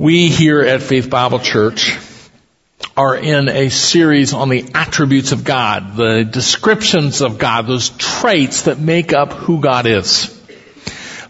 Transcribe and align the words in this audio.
We 0.00 0.30
here 0.30 0.62
at 0.62 0.80
Faith 0.80 1.10
Bible 1.10 1.40
Church 1.40 1.98
are 2.96 3.14
in 3.14 3.50
a 3.50 3.68
series 3.68 4.32
on 4.32 4.48
the 4.48 4.70
attributes 4.74 5.32
of 5.32 5.44
God, 5.44 5.94
the 5.94 6.24
descriptions 6.24 7.20
of 7.20 7.36
God, 7.36 7.66
those 7.66 7.90
traits 7.90 8.62
that 8.62 8.78
make 8.78 9.12
up 9.12 9.34
who 9.34 9.60
God 9.60 9.84
is. 9.84 10.34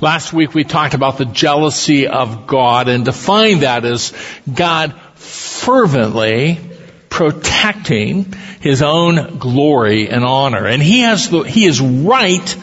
Last 0.00 0.32
week 0.32 0.54
we 0.54 0.62
talked 0.62 0.94
about 0.94 1.18
the 1.18 1.24
jealousy 1.24 2.06
of 2.06 2.46
God 2.46 2.88
and 2.88 3.04
defined 3.04 3.62
that 3.62 3.84
as 3.84 4.12
God 4.54 4.94
fervently 5.16 6.60
protecting 7.08 8.32
his 8.60 8.82
own 8.82 9.38
glory 9.38 10.08
and 10.08 10.22
honor. 10.22 10.64
And 10.64 10.80
he 10.80 11.00
has 11.00 11.28
the, 11.28 11.40
he 11.40 11.64
is 11.64 11.80
right 11.80 12.56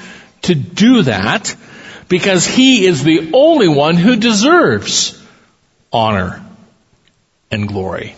to 0.43 0.55
do 0.55 1.01
that 1.01 1.53
because 2.07 2.47
he 2.47 2.85
is 2.85 3.03
the 3.03 3.31
only 3.33 3.67
one 3.67 3.97
who 3.97 4.15
deserves 4.15 5.16
honor, 5.97 6.45
and 7.49 7.67
glory. 7.67 8.15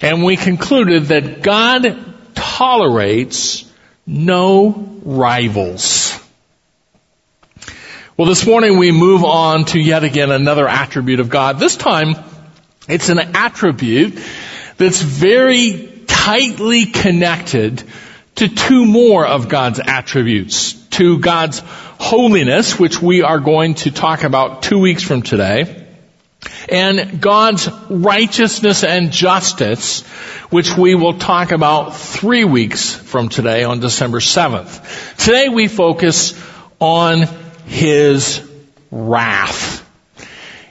And 0.00 0.22
we 0.22 0.36
concluded 0.36 1.06
that 1.06 1.42
God 1.42 1.84
tolerates 2.34 3.68
no 4.06 5.00
rivals. 5.02 6.18
Well, 8.16 8.28
this 8.28 8.46
morning 8.46 8.78
we 8.78 8.92
move 8.92 9.24
on 9.24 9.64
to 9.66 9.80
yet 9.80 10.04
again 10.04 10.30
another 10.30 10.68
attribute 10.68 11.18
of 11.18 11.28
God. 11.28 11.58
This 11.58 11.74
time, 11.74 12.14
it's 12.88 13.08
an 13.08 13.18
attribute 13.18 14.20
that's 14.76 15.02
very 15.02 16.04
tightly 16.06 16.86
connected 16.86 17.82
to 18.36 18.48
two 18.48 18.86
more 18.86 19.26
of 19.26 19.48
God's 19.48 19.80
attributes. 19.80 20.74
To 20.90 21.18
God's 21.18 21.60
holiness, 21.98 22.78
which 22.78 23.02
we 23.02 23.22
are 23.22 23.40
going 23.40 23.74
to 23.74 23.90
talk 23.90 24.22
about 24.22 24.62
two 24.62 24.78
weeks 24.78 25.02
from 25.02 25.22
today, 25.22 25.83
and 26.68 27.20
God's 27.20 27.68
righteousness 27.88 28.84
and 28.84 29.10
justice, 29.12 30.02
which 30.50 30.76
we 30.76 30.94
will 30.94 31.18
talk 31.18 31.52
about 31.52 31.96
three 31.96 32.44
weeks 32.44 32.94
from 32.94 33.28
today 33.28 33.64
on 33.64 33.80
December 33.80 34.20
7th. 34.20 35.16
Today 35.16 35.48
we 35.48 35.68
focus 35.68 36.40
on 36.80 37.22
His 37.66 38.48
wrath. 38.90 39.82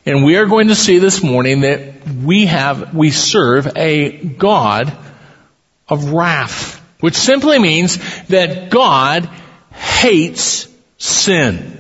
And 0.06 0.26
we 0.26 0.36
are 0.36 0.46
going 0.46 0.68
to 0.68 0.76
see 0.76 1.00
this 1.00 1.24
morning 1.24 1.62
that 1.62 2.06
we 2.08 2.48
have, 2.48 2.94
we 2.94 3.12
serve 3.12 3.72
a 3.78 4.12
God 4.12 4.96
of 5.88 6.12
wrath, 6.12 6.82
which 7.00 7.16
simply 7.16 7.60
means 7.60 7.98
that 8.28 8.70
God 8.70 9.30
hates 9.72 10.68
sin. 10.98 11.73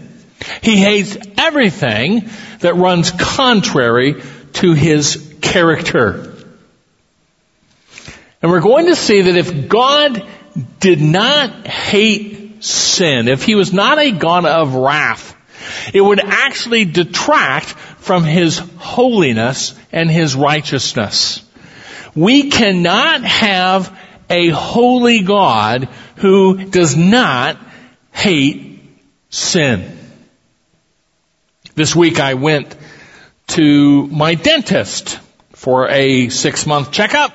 He 0.61 0.77
hates 0.77 1.17
everything 1.37 2.29
that 2.59 2.75
runs 2.75 3.11
contrary 3.11 4.21
to 4.53 4.73
his 4.73 5.35
character. 5.41 6.33
And 8.41 8.51
we're 8.51 8.61
going 8.61 8.87
to 8.87 8.95
see 8.95 9.21
that 9.21 9.37
if 9.37 9.69
God 9.69 10.27
did 10.79 11.01
not 11.01 11.65
hate 11.65 12.63
sin, 12.63 13.27
if 13.27 13.43
he 13.43 13.55
was 13.55 13.73
not 13.73 13.99
a 13.99 14.11
God 14.11 14.45
of 14.45 14.75
wrath, 14.75 15.35
it 15.93 16.01
would 16.01 16.19
actually 16.19 16.85
detract 16.85 17.67
from 17.67 18.23
his 18.23 18.59
holiness 18.77 19.73
and 19.91 20.09
his 20.09 20.35
righteousness. 20.35 21.41
We 22.15 22.49
cannot 22.49 23.23
have 23.23 23.97
a 24.29 24.49
holy 24.49 25.21
God 25.21 25.87
who 26.17 26.65
does 26.65 26.95
not 26.95 27.57
hate 28.11 28.81
sin. 29.29 30.02
This 31.75 31.95
week 31.95 32.19
I 32.19 32.35
went 32.35 32.75
to 33.47 34.05
my 34.05 34.35
dentist 34.35 35.19
for 35.53 35.89
a 35.89 36.29
six 36.29 36.67
month 36.67 36.91
checkup. 36.91 37.33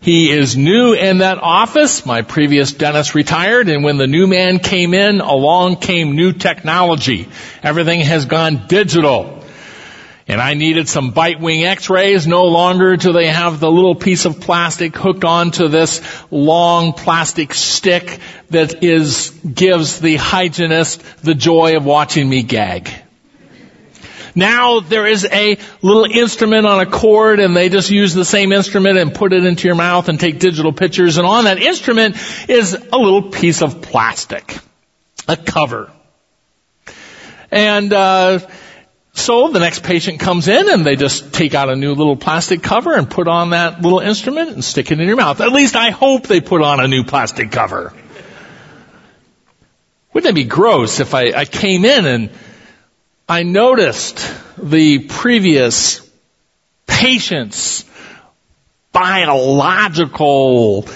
He 0.00 0.30
is 0.30 0.56
new 0.56 0.94
in 0.94 1.18
that 1.18 1.36
office. 1.36 2.06
My 2.06 2.22
previous 2.22 2.72
dentist 2.72 3.14
retired 3.14 3.68
and 3.68 3.84
when 3.84 3.98
the 3.98 4.06
new 4.06 4.26
man 4.26 4.60
came 4.60 4.94
in, 4.94 5.20
along 5.20 5.76
came 5.76 6.16
new 6.16 6.32
technology. 6.32 7.28
Everything 7.62 8.00
has 8.00 8.24
gone 8.24 8.66
digital. 8.66 9.44
And 10.26 10.40
I 10.40 10.54
needed 10.54 10.88
some 10.88 11.10
bite 11.10 11.38
wing 11.38 11.64
x-rays. 11.64 12.26
No 12.26 12.44
longer 12.44 12.96
do 12.96 13.12
they 13.12 13.26
have 13.26 13.60
the 13.60 13.70
little 13.70 13.94
piece 13.94 14.24
of 14.24 14.40
plastic 14.40 14.96
hooked 14.96 15.24
onto 15.24 15.68
this 15.68 16.00
long 16.30 16.94
plastic 16.94 17.52
stick 17.52 18.20
that 18.48 18.82
is, 18.82 19.30
gives 19.40 20.00
the 20.00 20.16
hygienist 20.16 21.02
the 21.22 21.34
joy 21.34 21.76
of 21.76 21.84
watching 21.84 22.26
me 22.26 22.42
gag. 22.42 22.90
Now 24.36 24.80
there 24.80 25.06
is 25.06 25.24
a 25.24 25.58
little 25.80 26.04
instrument 26.04 26.66
on 26.66 26.78
a 26.78 26.86
cord 26.86 27.40
and 27.40 27.56
they 27.56 27.70
just 27.70 27.90
use 27.90 28.12
the 28.12 28.24
same 28.24 28.52
instrument 28.52 28.98
and 28.98 29.14
put 29.14 29.32
it 29.32 29.44
into 29.44 29.66
your 29.66 29.76
mouth 29.76 30.10
and 30.10 30.20
take 30.20 30.38
digital 30.38 30.72
pictures 30.72 31.16
and 31.16 31.26
on 31.26 31.44
that 31.44 31.58
instrument 31.58 32.16
is 32.48 32.74
a 32.74 32.98
little 32.98 33.30
piece 33.30 33.62
of 33.62 33.80
plastic. 33.80 34.58
A 35.26 35.36
cover. 35.36 35.90
And, 37.50 37.92
uh, 37.92 38.40
so 39.14 39.48
the 39.48 39.60
next 39.60 39.82
patient 39.82 40.20
comes 40.20 40.46
in 40.46 40.68
and 40.70 40.84
they 40.84 40.94
just 40.94 41.32
take 41.32 41.54
out 41.54 41.70
a 41.70 41.74
new 41.74 41.94
little 41.94 42.16
plastic 42.16 42.62
cover 42.62 42.92
and 42.92 43.08
put 43.08 43.28
on 43.28 43.50
that 43.50 43.80
little 43.80 44.00
instrument 44.00 44.50
and 44.50 44.62
stick 44.62 44.92
it 44.92 45.00
in 45.00 45.06
your 45.08 45.16
mouth. 45.16 45.40
At 45.40 45.52
least 45.52 45.74
I 45.74 45.90
hope 45.90 46.26
they 46.26 46.42
put 46.42 46.60
on 46.60 46.80
a 46.80 46.86
new 46.86 47.02
plastic 47.02 47.50
cover. 47.50 47.94
Wouldn't 50.12 50.30
it 50.30 50.34
be 50.34 50.44
gross 50.44 51.00
if 51.00 51.14
I, 51.14 51.30
I 51.30 51.44
came 51.46 51.86
in 51.86 52.04
and 52.04 52.30
I 53.28 53.42
noticed 53.42 54.24
the 54.56 55.00
previous 55.00 56.00
patient's 56.86 57.84
biological 58.92 60.86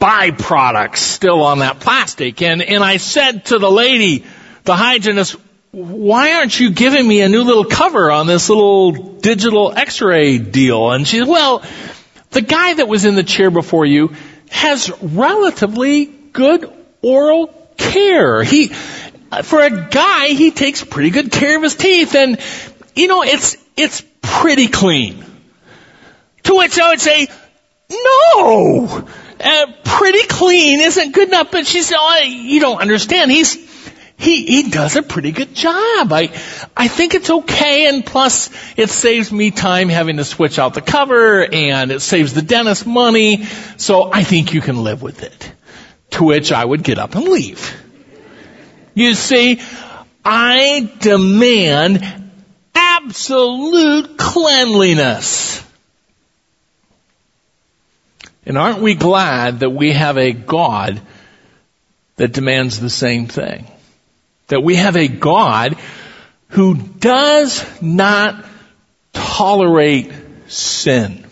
byproducts 0.00 0.96
still 0.96 1.42
on 1.42 1.58
that 1.58 1.78
plastic. 1.78 2.40
And, 2.40 2.62
and 2.62 2.82
I 2.82 2.96
said 2.96 3.44
to 3.46 3.58
the 3.58 3.70
lady, 3.70 4.24
the 4.64 4.74
hygienist, 4.74 5.36
why 5.72 6.34
aren't 6.36 6.58
you 6.58 6.70
giving 6.70 7.06
me 7.06 7.20
a 7.20 7.28
new 7.28 7.42
little 7.42 7.66
cover 7.66 8.10
on 8.10 8.26
this 8.26 8.48
little 8.48 8.92
digital 8.92 9.72
x-ray 9.76 10.38
deal? 10.38 10.90
And 10.90 11.06
she 11.06 11.18
said, 11.18 11.28
well, 11.28 11.62
the 12.30 12.40
guy 12.40 12.74
that 12.74 12.88
was 12.88 13.04
in 13.04 13.14
the 13.14 13.22
chair 13.22 13.50
before 13.50 13.84
you 13.84 14.14
has 14.50 14.90
relatively 15.02 16.06
good 16.06 16.72
oral 17.02 17.48
care. 17.76 18.42
He, 18.42 18.72
for 19.40 19.60
a 19.60 19.88
guy, 19.88 20.28
he 20.28 20.50
takes 20.50 20.84
pretty 20.84 21.08
good 21.08 21.32
care 21.32 21.56
of 21.56 21.62
his 21.62 21.74
teeth 21.74 22.14
and, 22.14 22.38
you 22.94 23.08
know, 23.08 23.22
it's, 23.22 23.56
it's 23.76 24.04
pretty 24.20 24.68
clean. 24.68 25.24
To 26.44 26.56
which 26.56 26.78
I 26.78 26.90
would 26.90 27.00
say, 27.00 27.28
no! 27.90 29.08
Uh, 29.40 29.66
pretty 29.84 30.26
clean 30.26 30.80
isn't 30.80 31.12
good 31.12 31.28
enough, 31.28 31.50
but 31.50 31.66
she 31.66 31.82
said, 31.82 31.96
oh, 31.98 32.22
you 32.24 32.60
don't 32.60 32.80
understand. 32.80 33.30
He's, 33.30 33.54
he, 34.18 34.44
he 34.44 34.70
does 34.70 34.96
a 34.96 35.02
pretty 35.02 35.32
good 35.32 35.54
job. 35.54 36.12
I, 36.12 36.30
I 36.76 36.88
think 36.88 37.14
it's 37.14 37.30
okay 37.30 37.88
and 37.88 38.04
plus 38.04 38.50
it 38.76 38.88
saves 38.90 39.32
me 39.32 39.50
time 39.50 39.88
having 39.88 40.18
to 40.18 40.24
switch 40.24 40.58
out 40.58 40.74
the 40.74 40.80
cover 40.80 41.44
and 41.44 41.90
it 41.90 42.00
saves 42.00 42.34
the 42.34 42.42
dentist 42.42 42.86
money, 42.86 43.44
so 43.78 44.12
I 44.12 44.22
think 44.22 44.52
you 44.54 44.60
can 44.60 44.84
live 44.84 45.02
with 45.02 45.22
it. 45.22 45.52
To 46.12 46.24
which 46.24 46.52
I 46.52 46.64
would 46.64 46.84
get 46.84 46.98
up 46.98 47.14
and 47.14 47.24
leave. 47.24 47.74
You 48.94 49.14
see, 49.14 49.60
I 50.24 50.90
demand 51.00 52.04
absolute 52.74 54.16
cleanliness. 54.18 55.64
And 58.44 58.58
aren't 58.58 58.80
we 58.80 58.94
glad 58.94 59.60
that 59.60 59.70
we 59.70 59.92
have 59.92 60.18
a 60.18 60.32
God 60.32 61.00
that 62.16 62.32
demands 62.32 62.80
the 62.80 62.90
same 62.90 63.26
thing? 63.26 63.66
That 64.48 64.62
we 64.62 64.76
have 64.76 64.96
a 64.96 65.08
God 65.08 65.76
who 66.48 66.74
does 66.76 67.64
not 67.80 68.44
tolerate 69.12 70.12
sin. 70.48 71.24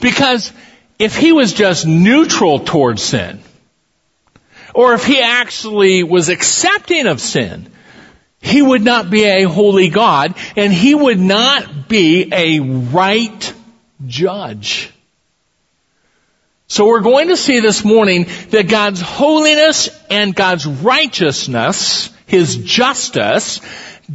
Because 0.00 0.52
if 0.98 1.16
he 1.16 1.32
was 1.32 1.52
just 1.52 1.86
neutral 1.86 2.60
towards 2.60 3.02
sin, 3.02 3.40
or 4.76 4.92
if 4.92 5.06
he 5.06 5.22
actually 5.22 6.02
was 6.02 6.28
accepting 6.28 7.06
of 7.06 7.18
sin, 7.18 7.72
he 8.40 8.60
would 8.60 8.82
not 8.82 9.08
be 9.08 9.24
a 9.24 9.44
holy 9.44 9.88
God 9.88 10.34
and 10.54 10.70
he 10.70 10.94
would 10.94 11.18
not 11.18 11.88
be 11.88 12.28
a 12.30 12.60
right 12.60 13.54
judge. 14.06 14.92
So 16.68 16.88
we're 16.88 17.00
going 17.00 17.28
to 17.28 17.38
see 17.38 17.60
this 17.60 17.86
morning 17.86 18.26
that 18.50 18.68
God's 18.68 19.00
holiness 19.00 19.88
and 20.10 20.34
God's 20.34 20.66
righteousness, 20.66 22.10
His 22.26 22.56
justice, 22.56 23.62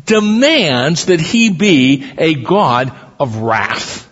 demands 0.05 1.05
that 1.05 1.21
He 1.21 1.49
be 1.49 2.11
a 2.19 2.35
God 2.35 2.93
of 3.19 3.37
wrath. 3.37 4.07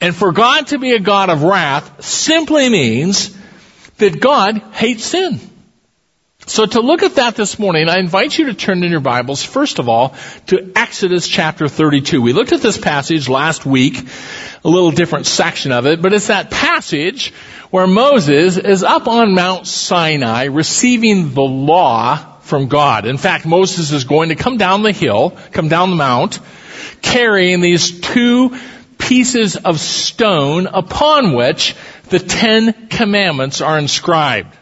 And 0.00 0.14
for 0.14 0.30
God 0.30 0.68
to 0.68 0.78
be 0.78 0.92
a 0.92 1.00
God 1.00 1.30
of 1.30 1.42
wrath 1.42 2.04
simply 2.04 2.68
means 2.68 3.35
that 3.98 4.20
God 4.20 4.58
hates 4.72 5.04
sin. 5.04 5.40
So 6.48 6.64
to 6.64 6.80
look 6.80 7.02
at 7.02 7.16
that 7.16 7.34
this 7.34 7.58
morning, 7.58 7.88
I 7.88 7.98
invite 7.98 8.38
you 8.38 8.46
to 8.46 8.54
turn 8.54 8.84
in 8.84 8.90
your 8.92 9.00
Bibles, 9.00 9.42
first 9.42 9.80
of 9.80 9.88
all, 9.88 10.14
to 10.46 10.70
Exodus 10.76 11.26
chapter 11.26 11.66
32. 11.66 12.22
We 12.22 12.32
looked 12.32 12.52
at 12.52 12.60
this 12.60 12.78
passage 12.78 13.28
last 13.28 13.66
week, 13.66 14.06
a 14.62 14.68
little 14.68 14.92
different 14.92 15.26
section 15.26 15.72
of 15.72 15.86
it, 15.86 16.00
but 16.00 16.12
it's 16.12 16.28
that 16.28 16.52
passage 16.52 17.32
where 17.70 17.88
Moses 17.88 18.58
is 18.58 18.84
up 18.84 19.08
on 19.08 19.34
Mount 19.34 19.66
Sinai 19.66 20.44
receiving 20.44 21.34
the 21.34 21.42
law 21.42 22.36
from 22.42 22.68
God. 22.68 23.06
In 23.06 23.18
fact, 23.18 23.44
Moses 23.44 23.90
is 23.90 24.04
going 24.04 24.28
to 24.28 24.36
come 24.36 24.56
down 24.56 24.84
the 24.84 24.92
hill, 24.92 25.36
come 25.50 25.68
down 25.68 25.90
the 25.90 25.96
mount, 25.96 26.38
carrying 27.02 27.60
these 27.60 28.00
two 28.00 28.56
pieces 28.98 29.56
of 29.56 29.80
stone 29.80 30.66
upon 30.66 31.34
which 31.34 31.74
the 32.08 32.18
Ten 32.18 32.88
Commandments 32.88 33.60
are 33.60 33.78
inscribed. 33.78 34.56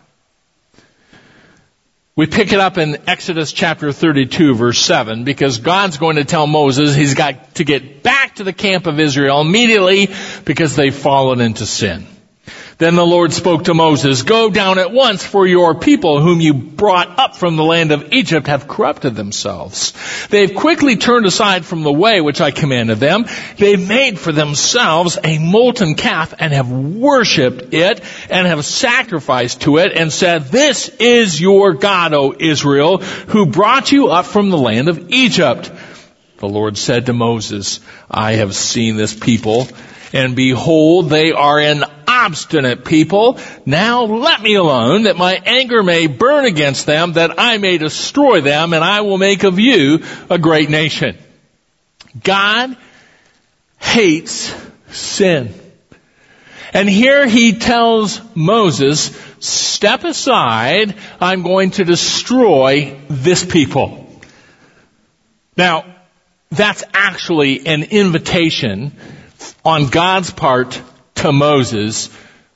We 2.17 2.27
pick 2.27 2.53
it 2.53 2.61
up 2.61 2.79
in 2.79 3.09
Exodus 3.09 3.53
chapter 3.53 3.93
32 3.93 4.55
verse 4.55 4.79
7 4.79 5.25
because 5.25 5.59
God's 5.59 5.99
going 5.99 6.17
to 6.17 6.25
tell 6.25 6.47
Moses 6.47 6.95
he's 6.95 7.15
got 7.15 7.57
to 7.57 7.65
get 7.65 8.05
back 8.05 8.37
to 8.37 8.45
the 8.45 8.53
camp 8.53 8.87
of 8.87 9.01
Israel 9.01 9.41
immediately 9.41 10.09
because 10.45 10.77
they've 10.77 10.95
fallen 10.95 11.41
into 11.41 11.67
sin. 11.67 12.07
Then 12.77 12.97
the 12.97 13.07
Lord 13.07 13.33
spoke 13.33 13.65
to 13.65 13.75
Moses, 13.75 14.23
Go 14.23 14.51
down 14.51 14.81
at 14.81 14.91
once, 14.91 15.25
for 15.25 15.47
your 15.47 15.77
people 15.77 16.21
whom 16.21 16.41
you 16.41 16.55
brought 16.55 17.21
up 17.21 17.37
from 17.37 17.55
the 17.55 17.63
land 17.63 17.93
of 17.93 18.13
Egypt 18.13 18.49
have 18.49 18.67
corrupted 18.67 19.15
themselves. 19.15 19.93
They've 20.29 20.53
quickly 20.53 20.97
turned 20.97 21.25
aside 21.25 21.65
from 21.65 21.85
the 21.85 21.93
way 21.93 22.21
which 22.21 22.41
I 22.41 22.51
commanded 22.51 22.99
them. 22.99 23.27
They've 23.59 23.89
made 23.89 24.19
for 24.19 24.33
themselves 24.33 25.19
a 25.23 25.39
molten 25.39 25.95
calf 25.95 26.35
and 26.37 26.53
have 26.53 26.71
worshipped 26.71 27.73
it 27.73 28.03
and 28.29 28.47
have 28.49 28.65
sacrificed 28.65 29.63
to 29.63 29.79
it 29.79 29.93
and 29.93 30.13
said, 30.13 30.47
This 30.47 30.89
is 30.89 31.41
your 31.41 31.75
God, 31.75 32.13
O 32.13 32.35
Israel, 32.37 32.99
who 32.99 33.47
brought 33.47 33.93
you 33.93 34.09
up 34.09 34.27
from 34.27 34.51
the 34.51 34.59
land 34.59 34.89
of 34.89 35.11
Egypt. 35.11 35.71
The 36.39 36.49
Lord 36.49 36.77
said 36.77 37.07
to 37.07 37.13
Moses, 37.13 37.79
I 38.11 38.33
have 38.33 38.55
seen 38.57 38.97
this 38.97 39.15
people 39.15 39.69
and 40.15 40.37
behold, 40.37 41.11
they 41.11 41.33
are 41.33 41.59
an 41.59 41.83
obstinate 42.25 42.85
people. 42.85 43.39
Now 43.67 44.05
let 44.05 44.41
me 44.41 44.55
alone 44.55 45.05
that 45.05 45.17
my 45.17 45.35
anger 45.45 45.83
may 45.83 46.07
burn 46.07 46.45
against 46.45 46.87
them, 46.87 47.15
that 47.15 47.39
I 47.39 47.59
may 47.59 47.79
destroy 47.79 48.41
them, 48.41 48.73
and 48.73 48.83
I 48.83 49.03
will 49.03 49.19
make 49.19 49.45
of 49.45 49.59
you 49.59 50.03
a 50.31 50.39
great 50.39 50.71
nation. 50.71 51.19
God 52.23 52.77
hates 53.79 54.55
sin. 54.89 55.55
And 56.73 56.89
here 56.89 57.27
he 57.27 57.59
tells 57.59 58.21
Moses, 58.35 59.17
step 59.39 60.05
aside, 60.05 60.97
I'm 61.21 61.43
going 61.43 61.73
to 61.73 61.85
destroy 61.85 62.99
this 63.09 63.45
people. 63.45 64.09
Now, 65.57 65.85
that's 66.51 66.83
actually 66.93 67.67
an 67.67 67.85
invitation 67.85 68.93
on 69.65 69.89
God's 69.89 70.31
part 70.31 70.81
to 71.17 71.33
Moses 71.33 72.11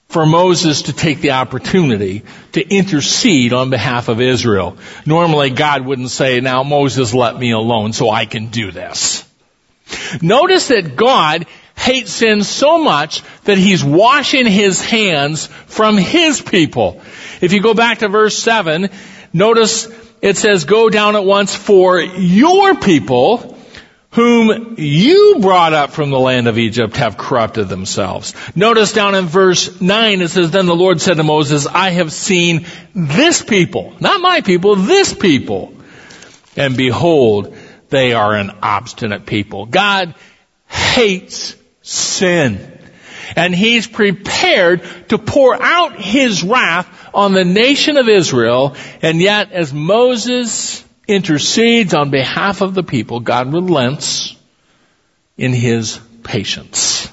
for 0.09 0.25
Moses 0.25 0.83
to 0.83 0.93
take 0.95 1.21
the 1.21 1.33
opportunity 1.33 2.23
to 2.53 2.67
intercede 2.67 3.53
on 3.53 3.69
behalf 3.69 4.09
of 4.09 4.21
Israel. 4.21 4.79
Normally 5.05 5.51
God 5.51 5.85
wouldn't 5.85 6.11
say, 6.11 6.41
now 6.41 6.63
Moses 6.63 7.13
let 7.13 7.39
me 7.39 7.51
alone 7.51 7.93
so 7.93 8.09
I 8.09 8.25
can 8.25 8.47
do 8.47 8.73
this. 8.73 9.25
Notice 10.23 10.69
that 10.69 10.97
God 10.97 11.47
hates 11.77 12.13
sin 12.13 12.43
so 12.43 12.79
much 12.79 13.23
that 13.45 13.59
he's 13.59 13.85
washing 13.85 14.47
his 14.47 14.81
hands 14.81 15.47
from 15.47 15.97
his 15.97 16.41
people. 16.41 17.03
If 17.41 17.53
you 17.53 17.61
go 17.61 17.75
back 17.75 17.99
to 17.99 18.09
verse 18.09 18.37
7, 18.37 18.89
notice 19.33 19.89
it 20.21 20.37
says, 20.37 20.65
go 20.65 20.89
down 20.89 21.17
at 21.17 21.25
once 21.25 21.55
for 21.55 22.01
your 22.01 22.75
people 22.75 23.58
whom 24.19 24.75
you 24.79 25.37
brought 25.41 25.73
up 25.73 25.93
from 25.93 26.11
the 26.11 26.19
land 26.19 26.49
of 26.49 26.59
Egypt 26.59 26.97
have 26.97 27.17
corrupted 27.17 27.69
themselves. 27.69 28.35
Notice 28.57 28.93
down 28.93 29.15
in 29.15 29.27
verse 29.27 29.81
9 29.81 30.23
it 30.23 30.29
says, 30.29 30.51
Then 30.51 30.67
the 30.67 30.75
Lord 30.75 31.01
said 31.01 31.19
to 31.19 31.23
Moses, 31.23 31.69
I 31.69 31.91
have 31.91 32.13
seen 32.13 32.67
this 32.97 33.45
people, 33.45 33.95
not 34.01 34.21
my 34.21 34.41
people, 34.41 34.75
this 34.75 35.15
people. 35.15 35.73
And 36.57 36.77
behold, 36.77 37.57
they 37.91 38.13
are 38.13 38.35
an 38.35 38.51
obstinate 38.61 39.25
people. 39.25 39.67
God 39.67 40.17
hates 40.67 41.55
sin. 41.83 42.77
And 43.37 43.55
He's 43.55 43.87
prepared 43.87 44.83
to 45.11 45.19
pour 45.19 45.63
out 45.63 45.95
His 45.95 46.43
wrath 46.43 46.89
on 47.15 47.35
the 47.35 47.45
nation 47.45 47.97
of 47.97 48.09
Israel. 48.09 48.75
And 49.01 49.21
yet, 49.21 49.53
as 49.53 49.73
Moses 49.73 50.85
intercedes 51.09 51.95
on 51.95 52.11
behalf 52.11 52.61
of 52.61 52.75
the 52.75 52.83
people, 52.83 53.21
God 53.21 53.53
relents 53.53 54.37
in 55.37 55.53
his 55.53 55.99
patience. 56.23 57.09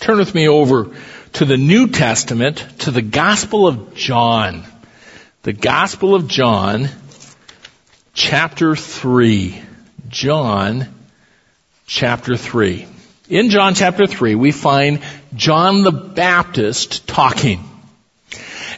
Turn 0.00 0.18
with 0.18 0.34
me 0.34 0.48
over 0.48 0.90
to 1.34 1.44
the 1.44 1.56
New 1.56 1.88
Testament, 1.88 2.64
to 2.80 2.90
the 2.90 3.02
Gospel 3.02 3.68
of 3.68 3.94
John. 3.94 4.64
The 5.42 5.52
Gospel 5.52 6.14
of 6.14 6.28
John, 6.28 6.88
chapter 8.14 8.74
3. 8.74 9.62
John, 10.08 10.88
chapter 11.86 12.36
3. 12.36 12.86
In 13.28 13.50
John 13.50 13.74
chapter 13.74 14.06
3, 14.06 14.34
we 14.34 14.50
find 14.50 15.00
John 15.34 15.84
the 15.84 15.92
Baptist 15.92 17.06
talking. 17.06 17.62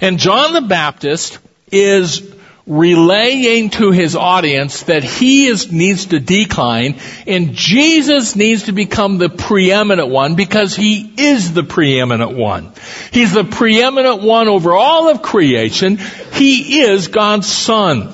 And 0.00 0.18
John 0.18 0.52
the 0.52 0.60
Baptist 0.60 1.38
is 1.72 2.33
relaying 2.66 3.68
to 3.68 3.90
his 3.90 4.16
audience 4.16 4.84
that 4.84 5.04
he 5.04 5.46
is, 5.46 5.70
needs 5.70 6.06
to 6.06 6.18
decline 6.18 6.96
and 7.26 7.52
Jesus 7.52 8.36
needs 8.36 8.64
to 8.64 8.72
become 8.72 9.18
the 9.18 9.28
preeminent 9.28 10.08
one 10.08 10.34
because 10.34 10.74
he 10.74 11.12
is 11.18 11.52
the 11.52 11.62
preeminent 11.62 12.36
one. 12.36 12.72
He's 13.12 13.32
the 13.32 13.44
preeminent 13.44 14.22
one 14.22 14.48
over 14.48 14.74
all 14.74 15.10
of 15.10 15.20
creation. 15.20 15.98
He 16.32 16.80
is 16.80 17.08
God's 17.08 17.46
son. 17.46 18.12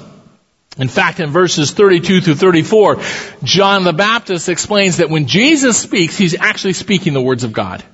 In 0.78 0.88
fact, 0.88 1.20
in 1.20 1.30
verses 1.30 1.70
32 1.70 2.20
through 2.20 2.34
34, 2.34 3.00
John 3.44 3.84
the 3.84 3.92
Baptist 3.92 4.48
explains 4.48 4.96
that 4.96 5.10
when 5.10 5.26
Jesus 5.26 5.78
speaks, 5.78 6.16
he's 6.16 6.34
actually 6.34 6.72
speaking 6.72 7.12
the 7.12 7.20
words 7.20 7.44
of 7.44 7.52
God. 7.52 7.84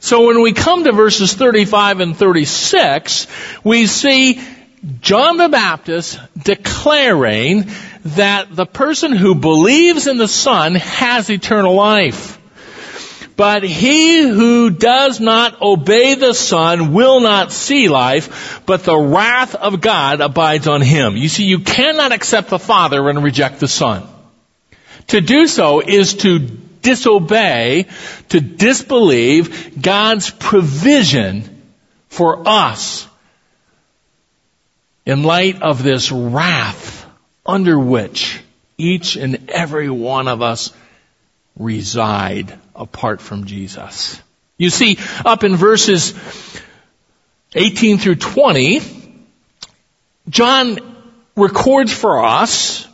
So 0.00 0.26
when 0.26 0.40
we 0.40 0.52
come 0.52 0.84
to 0.84 0.92
verses 0.92 1.34
35 1.34 2.00
and 2.00 2.16
36, 2.16 3.26
we 3.64 3.86
see 3.86 4.40
John 5.00 5.36
the 5.36 5.48
Baptist 5.48 6.20
declaring 6.40 7.70
that 8.04 8.54
the 8.54 8.66
person 8.66 9.12
who 9.12 9.34
believes 9.34 10.06
in 10.06 10.16
the 10.16 10.28
Son 10.28 10.76
has 10.76 11.28
eternal 11.28 11.74
life. 11.74 12.38
But 13.36 13.64
he 13.64 14.22
who 14.22 14.70
does 14.70 15.20
not 15.20 15.60
obey 15.60 16.14
the 16.14 16.32
Son 16.32 16.94
will 16.94 17.20
not 17.20 17.52
see 17.52 17.88
life, 17.88 18.62
but 18.64 18.84
the 18.84 18.96
wrath 18.96 19.54
of 19.54 19.80
God 19.80 20.20
abides 20.20 20.68
on 20.68 20.82
him. 20.82 21.16
You 21.16 21.28
see, 21.28 21.44
you 21.44 21.58
cannot 21.58 22.12
accept 22.12 22.48
the 22.48 22.58
Father 22.58 23.10
and 23.10 23.22
reject 23.22 23.58
the 23.60 23.68
Son. 23.68 24.06
To 25.08 25.20
do 25.20 25.48
so 25.48 25.80
is 25.80 26.14
to 26.14 26.38
disobey, 26.38 27.86
to 28.28 28.40
disbelieve 28.40 29.82
God's 29.82 30.30
provision 30.30 31.62
for 32.08 32.48
us 32.48 33.06
in 35.06 35.22
light 35.22 35.62
of 35.62 35.82
this 35.82 36.10
wrath 36.12 37.06
under 37.46 37.78
which 37.78 38.40
each 38.76 39.16
and 39.16 39.48
every 39.50 39.88
one 39.88 40.28
of 40.28 40.42
us 40.42 40.72
reside 41.58 42.58
apart 42.74 43.20
from 43.20 43.46
Jesus. 43.46 44.20
You 44.58 44.68
see, 44.68 44.98
up 45.24 45.44
in 45.44 45.56
verses 45.56 46.12
18 47.54 47.98
through 47.98 48.16
20, 48.16 48.80
John 50.28 50.78
records 51.36 51.92
for 51.92 52.24
us 52.24 52.86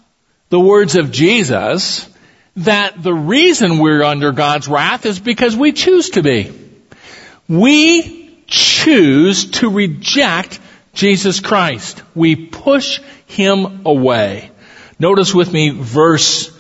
the 0.51 0.61
words 0.61 0.97
of 0.97 1.11
Jesus 1.11 2.09
that 2.57 3.03
the 3.03 3.15
reason 3.15 3.79
we're 3.79 4.03
under 4.03 4.33
God's 4.33 4.69
wrath 4.69 5.07
is 5.07 5.19
because 5.19 5.57
we 5.57 5.73
choose 5.73 6.11
to 6.11 6.23
be. 6.23 6.53
We 7.49 8.45
choose 8.47 9.51
to 9.53 9.71
reject 9.71 10.61
Jesus 10.95 11.41
Christ. 11.41 12.03
We 12.15 12.37
push 12.37 13.01
Him 13.27 13.83
away. 13.87 14.51
Notice 14.99 15.35
with 15.35 15.53
me 15.53 15.71
verse 15.71 16.57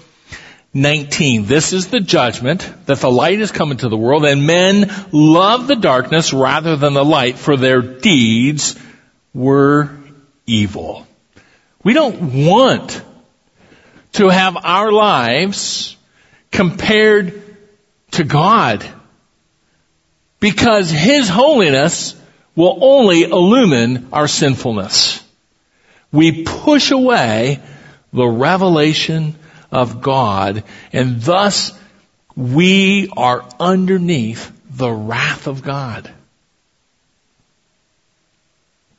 19. 0.74 1.44
This 1.44 1.72
is 1.72 1.88
the 1.88 2.00
judgment 2.00 2.68
that 2.86 2.98
the 2.98 3.10
light 3.10 3.40
is 3.40 3.52
come 3.52 3.70
into 3.70 3.88
the 3.88 3.96
world 3.96 4.24
and 4.24 4.46
men 4.46 4.90
love 5.12 5.66
the 5.66 5.76
darkness 5.76 6.32
rather 6.32 6.76
than 6.76 6.94
the 6.94 7.04
light 7.04 7.36
for 7.36 7.56
their 7.56 7.82
deeds 7.82 8.78
were 9.34 9.90
evil. 10.46 11.06
We 11.84 11.92
don't 11.92 12.46
want 12.46 13.02
to 14.12 14.28
have 14.28 14.56
our 14.56 14.92
lives 14.92 15.96
compared 16.50 17.42
to 18.12 18.24
God 18.24 18.84
because 20.40 20.90
His 20.90 21.28
holiness 21.28 22.14
will 22.54 22.78
only 22.82 23.22
illumine 23.22 24.08
our 24.12 24.28
sinfulness. 24.28 25.22
We 26.10 26.44
push 26.44 26.90
away 26.90 27.60
the 28.12 28.26
revelation 28.26 29.34
of 29.70 30.02
God 30.02 30.64
and 30.92 31.20
thus 31.22 31.72
we 32.36 33.10
are 33.16 33.48
underneath 33.58 34.52
the 34.70 34.90
wrath 34.90 35.46
of 35.46 35.62
God. 35.62 36.10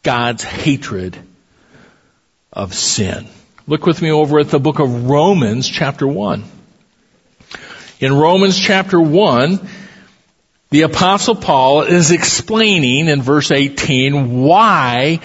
God's 0.01 0.43
hatred 0.43 1.17
of 2.51 2.73
sin. 2.73 3.27
Look 3.65 3.85
with 3.85 4.01
me 4.01 4.11
over 4.11 4.39
at 4.39 4.49
the 4.49 4.59
book 4.59 4.79
of 4.79 5.05
Romans 5.05 5.67
chapter 5.67 6.05
1. 6.07 6.43
In 7.99 8.13
Romans 8.13 8.59
chapter 8.59 8.99
1, 8.99 9.69
the 10.73 10.81
apostle 10.81 11.35
Paul 11.35 11.83
is 11.83 12.09
explaining 12.09 13.07
in 13.07 13.21
verse 13.21 13.51
18 13.51 14.41
why 14.41 15.19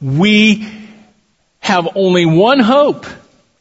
we 0.00 0.64
have 1.58 1.96
only 1.96 2.24
one 2.24 2.60
hope. 2.60 3.06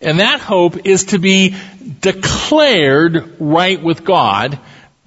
And 0.02 0.20
that 0.20 0.40
hope 0.40 0.86
is 0.86 1.06
to 1.06 1.18
be 1.18 1.56
declared 2.00 3.38
right 3.40 3.82
with 3.82 4.04
God 4.06 4.60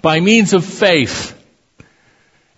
by 0.03 0.19
means 0.19 0.55
of 0.55 0.65
faith. 0.65 1.41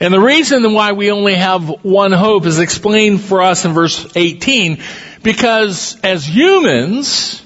And 0.01 0.15
the 0.15 0.21
reason 0.21 0.73
why 0.73 0.93
we 0.93 1.11
only 1.11 1.35
have 1.35 1.85
one 1.85 2.13
hope 2.13 2.47
is 2.47 2.61
explained 2.61 3.21
for 3.21 3.43
us 3.43 3.67
in 3.67 3.75
verse 3.75 4.11
18 4.17 4.83
because 5.23 6.01
as 6.01 6.27
humans, 6.27 7.43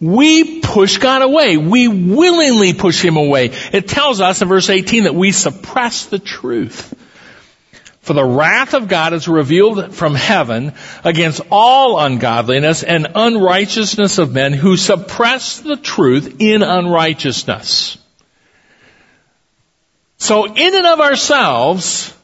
we 0.00 0.60
push 0.60 0.98
God 0.98 1.22
away. 1.22 1.56
We 1.56 1.88
willingly 1.88 2.74
push 2.74 3.02
Him 3.02 3.16
away. 3.16 3.50
It 3.72 3.88
tells 3.88 4.20
us 4.20 4.42
in 4.42 4.48
verse 4.48 4.68
18 4.68 5.04
that 5.04 5.14
we 5.14 5.32
suppress 5.32 6.06
the 6.06 6.18
truth. 6.18 6.94
For 8.02 8.12
the 8.12 8.24
wrath 8.24 8.74
of 8.74 8.86
God 8.86 9.14
is 9.14 9.26
revealed 9.26 9.94
from 9.94 10.14
heaven 10.14 10.74
against 11.02 11.40
all 11.50 11.98
ungodliness 11.98 12.84
and 12.84 13.08
unrighteousness 13.14 14.18
of 14.18 14.32
men 14.32 14.52
who 14.52 14.76
suppress 14.76 15.60
the 15.60 15.76
truth 15.76 16.36
in 16.38 16.62
unrighteousness. 16.62 17.98
So 20.18 20.44
in 20.44 20.74
and 20.74 20.86
of 20.86 21.00
ourselves, 21.00 22.14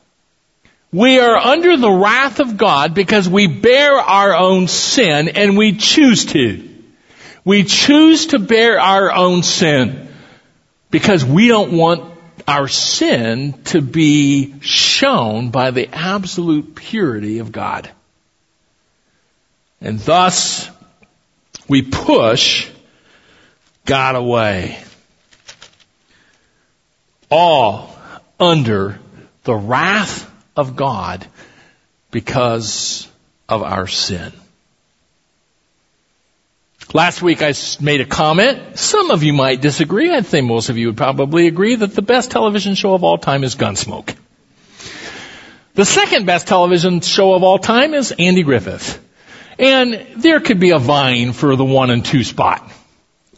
we 0.92 1.18
are 1.18 1.36
under 1.36 1.76
the 1.76 1.90
wrath 1.90 2.38
of 2.38 2.56
God 2.56 2.94
because 2.94 3.28
we 3.28 3.46
bear 3.48 3.94
our 3.94 4.36
own 4.36 4.68
sin 4.68 5.30
and 5.30 5.56
we 5.56 5.72
choose 5.72 6.26
to. 6.26 6.71
We 7.44 7.64
choose 7.64 8.26
to 8.28 8.38
bear 8.38 8.78
our 8.78 9.12
own 9.12 9.42
sin 9.42 10.08
because 10.90 11.24
we 11.24 11.48
don't 11.48 11.72
want 11.72 12.12
our 12.46 12.68
sin 12.68 13.54
to 13.64 13.80
be 13.80 14.60
shown 14.60 15.50
by 15.50 15.70
the 15.70 15.88
absolute 15.92 16.74
purity 16.74 17.38
of 17.38 17.52
God. 17.52 17.90
And 19.80 19.98
thus, 19.98 20.70
we 21.68 21.82
push 21.82 22.70
God 23.84 24.14
away. 24.14 24.78
All 27.30 27.96
under 28.38 29.00
the 29.44 29.54
wrath 29.54 30.30
of 30.56 30.76
God 30.76 31.26
because 32.10 33.08
of 33.48 33.62
our 33.62 33.86
sin. 33.86 34.32
Last 36.94 37.22
week 37.22 37.42
I 37.42 37.54
made 37.80 38.00
a 38.00 38.06
comment. 38.06 38.78
Some 38.78 39.10
of 39.10 39.22
you 39.22 39.32
might 39.32 39.60
disagree. 39.60 40.14
I 40.14 40.20
think 40.20 40.46
most 40.46 40.68
of 40.68 40.76
you 40.76 40.88
would 40.88 40.96
probably 40.96 41.46
agree 41.46 41.76
that 41.76 41.94
the 41.94 42.02
best 42.02 42.30
television 42.30 42.74
show 42.74 42.94
of 42.94 43.02
all 43.02 43.18
time 43.18 43.44
is 43.44 43.54
Gunsmoke. 43.54 44.14
The 45.74 45.86
second 45.86 46.26
best 46.26 46.48
television 46.48 47.00
show 47.00 47.32
of 47.32 47.42
all 47.42 47.58
time 47.58 47.94
is 47.94 48.12
Andy 48.18 48.42
Griffith. 48.42 49.02
And 49.58 50.06
there 50.16 50.40
could 50.40 50.60
be 50.60 50.70
a 50.70 50.78
vine 50.78 51.32
for 51.32 51.56
the 51.56 51.64
one 51.64 51.90
and 51.90 52.04
two 52.04 52.24
spot. 52.24 52.70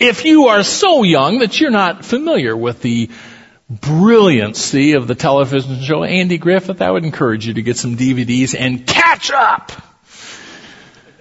If 0.01 0.25
you 0.25 0.49
are 0.49 0.65
so 0.65 1.05
young 1.05 1.39
that 1.39 1.61
you're 1.61 1.71
not 1.71 2.05
familiar 2.05 2.57
with 2.57 2.83
the 2.83 3.11
brilliancy 3.71 4.93
of 4.95 5.07
the 5.07 5.15
television 5.15 5.81
show 5.81 6.03
Andy 6.03 6.39
Griffith, 6.39 6.83
I 6.83 6.91
would 6.91 7.05
encourage 7.05 7.47
you 7.47 7.55
to 7.55 7.63
get 7.63 7.77
some 7.77 7.97
DVDs 7.97 8.59
and 8.59 8.85
catch 8.85 9.31
up. 9.31 9.71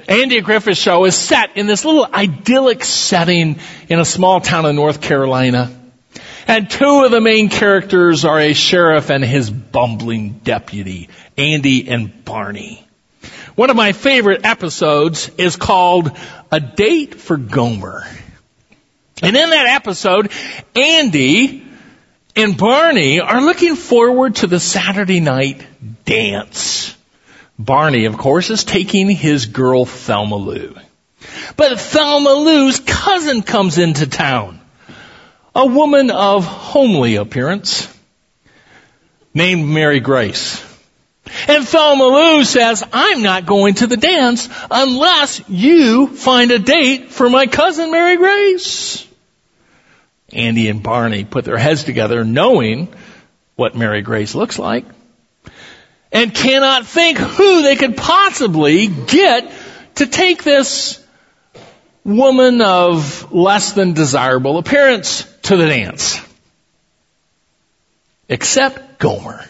Andy 0.08 0.42
Griffith 0.42 0.78
show 0.78 1.06
is 1.06 1.16
set 1.16 1.58
in 1.58 1.68
this 1.68 1.86
little 1.86 2.06
idyllic 2.06 2.84
setting 2.84 3.60
in 3.90 4.00
a 4.00 4.06
small 4.06 4.42
town 4.42 4.66
in 4.66 4.76
North 4.76 5.02
Carolina. 5.02 5.72
And 6.48 6.70
two 6.70 7.06
of 7.06 7.12
the 7.12 7.22
main 7.22 7.50
characters 7.50 8.26
are 8.26 8.40
a 8.40 8.54
sheriff 8.54 9.10
and 9.10 9.24
his 9.24 9.50
bumbling 9.50 10.40
deputy, 10.44 11.10
Andy 11.38 11.88
and 11.90 12.26
Barney. 12.26 12.86
One 13.56 13.70
of 13.70 13.76
my 13.76 13.94
favorite 13.94 14.46
episodes 14.46 15.30
is 15.38 15.56
called 15.56 16.12
A 16.52 16.60
Date 16.60 17.16
for 17.16 17.38
Gomer. 17.38 18.04
And 19.22 19.38
in 19.38 19.50
that 19.52 19.68
episode, 19.68 20.32
Andy 20.76 21.66
and 22.36 22.58
Barney 22.58 23.22
are 23.22 23.42
looking 23.42 23.76
forward 23.76 24.36
to 24.38 24.48
the 24.48 24.60
Saturday 24.60 25.20
night 25.20 25.66
dance. 26.04 26.96
Barney, 27.58 28.06
of 28.06 28.18
course, 28.18 28.50
is 28.50 28.64
taking 28.64 29.10
his 29.10 29.46
girl 29.46 29.86
Thelma 29.86 30.36
Lou. 30.36 30.76
But 31.56 31.80
Thelma 31.80 32.34
Lou's 32.34 32.80
cousin 32.80 33.42
comes 33.42 33.78
into 33.78 34.08
town. 34.08 34.60
A 35.56 35.66
woman 35.66 36.10
of 36.10 36.46
homely 36.46 37.16
appearance 37.16 37.88
named 39.34 39.68
Mary 39.68 40.00
Grace. 40.00 40.64
And 41.48 41.66
Thelma 41.68 42.04
Lou 42.04 42.44
says, 42.44 42.84
I'm 42.92 43.22
not 43.22 43.46
going 43.46 43.76
to 43.76 43.88
the 43.88 43.98
dance 43.98 44.50
unless 44.70 45.42
you 45.48 46.08
find 46.08 46.52
a 46.52 46.60
date 46.60 47.12
for 47.12 47.30
my 47.30 47.48
cousin 47.48 47.92
Mary 47.92 48.18
Grace. 48.18 49.08
Andy 50.32 50.70
and 50.70 50.82
Barney 50.82 51.24
put 51.24 51.46
their 51.46 51.58
heads 51.58 51.84
together 51.84 52.26
knowing 52.26 52.94
what 53.56 53.76
Mary 53.76 54.02
Grace 54.02 54.34
looks 54.34 54.58
like 54.58 54.86
and 56.14 56.34
cannot 56.34 56.86
think 56.86 57.18
who 57.18 57.64
they 57.64 57.76
could 57.76 57.98
possibly 57.98 58.88
get 58.88 59.52
to 59.96 60.06
take 60.06 60.44
this 60.44 61.04
woman 62.06 62.62
of 62.62 63.34
less 63.34 63.74
than 63.74 63.94
desirable 63.94 64.60
appearance 64.60 65.24
to 65.42 65.58
the 65.58 65.66
dance. 65.66 66.22
Except 68.30 69.00
Gomer. 69.00 69.44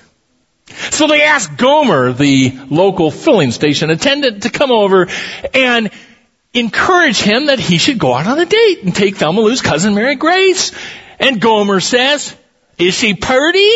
So 0.91 1.08
they 1.08 1.24
asked 1.24 1.58
Gomer, 1.58 2.13
the 2.13 2.51
local 2.70 3.12
filling 3.12 3.51
station 3.51 3.89
attendant, 3.89 4.43
to 4.43 4.50
come 4.50 4.72
over 4.72 5.08
and 5.53 5.91
encourage 6.53 7.20
him 7.20 7.48
that 7.48 7.60
he 7.60 7.77
should 7.77 8.00
go 8.00 8.13
out 8.13 8.27
on 8.27 8.39
a 8.39 8.46
date 8.46 8.84
and 8.84 8.96
take 8.96 9.17
Thelma 9.17 9.41
Lou's 9.41 9.62
cousin 9.62 9.96
Mary 9.96 10.15
Grace. 10.15 10.72
And 11.20 11.41
Gomer 11.41 11.79
says, 11.79 12.36
is 12.77 12.93
she 12.93 13.13
purty? 13.15 13.72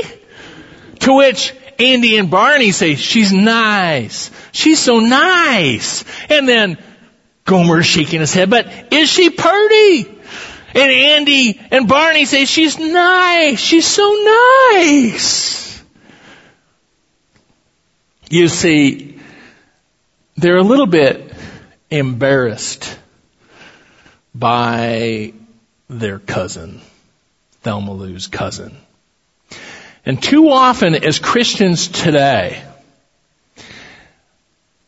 To 1.01 1.13
which 1.13 1.53
Andy 1.79 2.17
and 2.17 2.29
Barney 2.29 2.71
say, 2.71 2.95
she's 2.95 3.31
nice. 3.31 4.31
She's 4.51 4.79
so 4.79 4.99
nice. 4.99 6.03
And 6.29 6.47
then 6.47 6.77
Gomer's 7.45 7.85
shaking 7.85 8.19
his 8.19 8.33
head, 8.33 8.49
but 8.49 8.67
is 8.91 9.09
she 9.09 9.29
pretty? 9.29 10.09
And 10.73 10.91
Andy 10.91 11.59
and 11.71 11.87
Barney 11.87 12.25
say, 12.25 12.45
she's 12.45 12.77
nice. 12.77 13.59
She's 13.59 13.87
so 13.87 14.11
nice. 14.73 15.81
You 18.29 18.47
see, 18.49 19.19
they're 20.35 20.57
a 20.57 20.63
little 20.63 20.85
bit 20.85 21.33
embarrassed 21.89 22.99
by 24.35 25.33
their 25.89 26.19
cousin, 26.19 26.81
Thelma 27.61 27.93
Lou's 27.93 28.27
cousin. 28.27 28.77
And 30.07 30.23
too 30.23 30.49
often 30.51 30.95
as 30.95 31.19
Christians 31.19 31.89
today, 31.89 32.63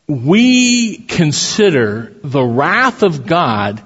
we 0.06 0.96
consider 0.96 2.14
the 2.24 2.42
wrath 2.42 3.02
of 3.02 3.26
God 3.26 3.82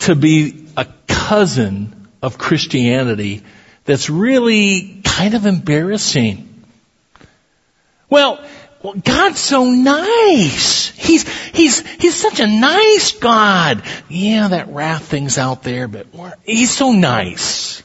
to 0.00 0.14
be 0.14 0.66
a 0.76 0.86
cousin 1.08 2.08
of 2.20 2.36
Christianity 2.36 3.42
that's 3.86 4.10
really 4.10 5.00
kind 5.02 5.32
of 5.32 5.46
embarrassing. 5.46 6.62
Well, 8.10 8.44
God's 9.02 9.40
so 9.40 9.64
nice. 9.64 10.90
He's, 10.90 11.26
he's, 11.54 11.86
he's 11.86 12.16
such 12.16 12.38
a 12.38 12.46
nice 12.46 13.12
God. 13.12 13.82
Yeah, 14.10 14.48
that 14.48 14.68
wrath 14.68 15.06
thing's 15.06 15.38
out 15.38 15.62
there, 15.62 15.88
but 15.88 16.06
he's 16.44 16.70
so 16.70 16.92
nice. 16.92 17.82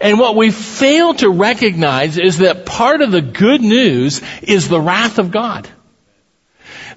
And 0.00 0.18
what 0.18 0.36
we 0.36 0.50
fail 0.50 1.14
to 1.14 1.30
recognize 1.30 2.18
is 2.18 2.38
that 2.38 2.66
part 2.66 3.00
of 3.00 3.12
the 3.12 3.22
good 3.22 3.60
news 3.60 4.22
is 4.42 4.68
the 4.68 4.80
wrath 4.80 5.18
of 5.18 5.30
God. 5.30 5.68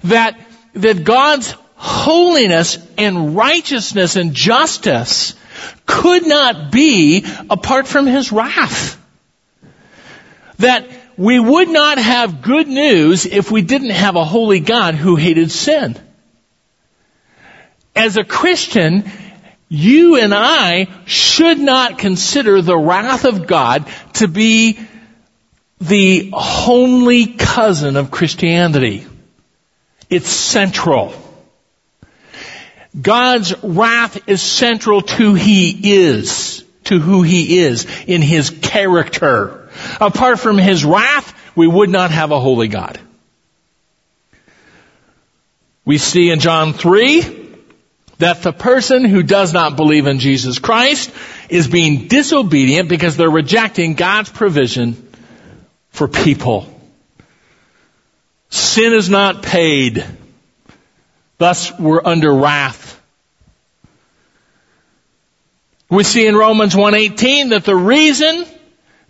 That, 0.04 0.38
that 0.74 1.04
God's 1.04 1.54
holiness 1.74 2.78
and 2.96 3.36
righteousness 3.36 4.16
and 4.16 4.34
justice 4.34 5.34
could 5.86 6.26
not 6.26 6.72
be 6.72 7.24
apart 7.50 7.86
from 7.86 8.06
His 8.06 8.32
wrath. 8.32 8.96
That 10.58 10.86
we 11.16 11.38
would 11.38 11.68
not 11.68 11.98
have 11.98 12.42
good 12.42 12.68
news 12.68 13.26
if 13.26 13.50
we 13.50 13.62
didn't 13.62 13.90
have 13.90 14.16
a 14.16 14.24
holy 14.24 14.60
God 14.60 14.94
who 14.94 15.16
hated 15.16 15.50
sin. 15.50 15.96
As 17.94 18.16
a 18.16 18.24
Christian, 18.24 19.04
you 19.68 20.16
and 20.16 20.32
I 20.34 20.88
should 21.04 21.58
not 21.58 21.98
consider 21.98 22.62
the 22.62 22.78
wrath 22.78 23.24
of 23.24 23.46
God 23.46 23.86
to 24.14 24.28
be 24.28 24.78
the 25.80 26.30
homely 26.32 27.26
cousin 27.26 27.96
of 27.96 28.10
Christianity. 28.10 29.06
It's 30.08 30.28
central. 30.28 31.12
God's 33.00 33.54
wrath 33.62 34.28
is 34.28 34.40
central 34.40 35.02
to 35.02 35.34
He 35.34 35.92
is, 35.92 36.64
to 36.84 36.98
who 36.98 37.22
He 37.22 37.58
is 37.58 37.86
in 38.06 38.22
His 38.22 38.50
character. 38.50 39.68
Apart 40.00 40.40
from 40.40 40.56
His 40.56 40.84
wrath, 40.84 41.34
we 41.54 41.66
would 41.66 41.90
not 41.90 42.10
have 42.10 42.30
a 42.30 42.40
holy 42.40 42.68
God. 42.68 42.98
We 45.84 45.98
see 45.98 46.30
in 46.30 46.40
John 46.40 46.72
3 46.72 47.37
that 48.18 48.42
the 48.42 48.52
person 48.52 49.04
who 49.04 49.22
does 49.22 49.52
not 49.52 49.76
believe 49.76 50.06
in 50.06 50.18
Jesus 50.18 50.58
Christ 50.58 51.10
is 51.48 51.68
being 51.68 52.08
disobedient 52.08 52.88
because 52.88 53.16
they're 53.16 53.30
rejecting 53.30 53.94
God's 53.94 54.30
provision 54.30 55.10
for 55.90 56.08
people. 56.08 56.66
Sin 58.50 58.92
is 58.92 59.08
not 59.08 59.42
paid. 59.42 60.04
Thus 61.38 61.76
we're 61.78 62.04
under 62.04 62.32
wrath. 62.32 63.00
We 65.90 66.02
see 66.02 66.26
in 66.26 66.36
Romans 66.36 66.74
1:18 66.74 67.50
that 67.50 67.64
the 67.64 67.76
reason 67.76 68.44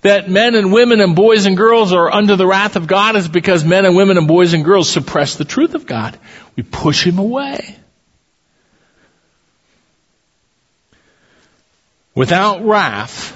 that 0.03 0.31
men 0.31 0.55
and 0.55 0.73
women 0.73 1.00
and 1.00 1.17
boys 1.17 1.47
and 1.47 1.57
girls 1.57 1.93
are 1.93 2.12
under 2.12 2.37
the 2.37 2.47
wrath 2.47 2.77
of 2.77 2.87
God 2.87 3.17
is 3.17 3.27
because 3.27 3.65
men 3.65 3.85
and 3.85 3.97
women 3.97 4.17
and 4.17 4.29
boys 4.29 4.53
and 4.53 4.65
girls 4.65 4.88
suppress 4.88 5.35
the 5.35 5.45
truth 5.45 5.75
of 5.75 5.87
God. 5.87 6.17
We 6.55 6.62
push 6.62 7.05
him 7.05 7.19
away. 7.19 7.77
Without 12.19 12.65
wrath, 12.65 13.33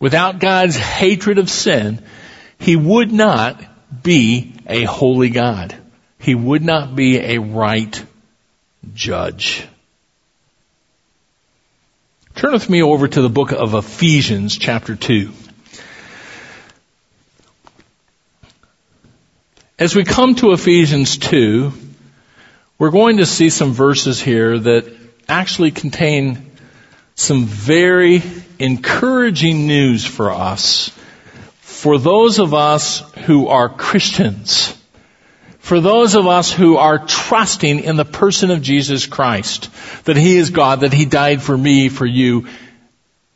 without 0.00 0.40
God's 0.40 0.76
hatred 0.76 1.38
of 1.38 1.48
sin, 1.48 2.02
he 2.58 2.74
would 2.74 3.12
not 3.12 3.62
be 4.02 4.54
a 4.66 4.82
holy 4.82 5.30
God. 5.30 5.72
He 6.18 6.34
would 6.34 6.64
not 6.64 6.96
be 6.96 7.18
a 7.18 7.38
right 7.38 8.04
judge. 8.92 9.64
Turn 12.34 12.54
with 12.54 12.68
me 12.68 12.82
over 12.82 13.06
to 13.06 13.22
the 13.22 13.28
book 13.28 13.52
of 13.52 13.74
Ephesians 13.74 14.58
chapter 14.58 14.96
2. 14.96 15.30
As 19.78 19.94
we 19.94 20.02
come 20.02 20.34
to 20.34 20.50
Ephesians 20.50 21.18
2, 21.18 21.72
we're 22.80 22.90
going 22.90 23.18
to 23.18 23.26
see 23.26 23.48
some 23.48 23.70
verses 23.70 24.20
here 24.20 24.58
that 24.58 24.92
actually 25.28 25.70
contain 25.70 26.50
some 27.16 27.46
very 27.46 28.22
encouraging 28.58 29.66
news 29.66 30.04
for 30.04 30.30
us 30.30 30.90
for 31.76 31.98
those 31.98 32.38
of 32.38 32.54
us 32.54 33.00
who 33.26 33.48
are 33.48 33.68
Christians, 33.68 34.76
for 35.58 35.80
those 35.80 36.14
of 36.14 36.26
us 36.26 36.52
who 36.52 36.76
are 36.76 37.04
trusting 37.06 37.80
in 37.80 37.96
the 37.96 38.04
person 38.04 38.50
of 38.50 38.62
Jesus 38.62 39.06
Christ, 39.06 39.70
that 40.04 40.16
He 40.16 40.36
is 40.36 40.50
God, 40.50 40.80
that 40.80 40.92
He 40.92 41.04
died 41.04 41.42
for 41.42 41.56
me, 41.56 41.88
for 41.88 42.06
you, 42.06 42.48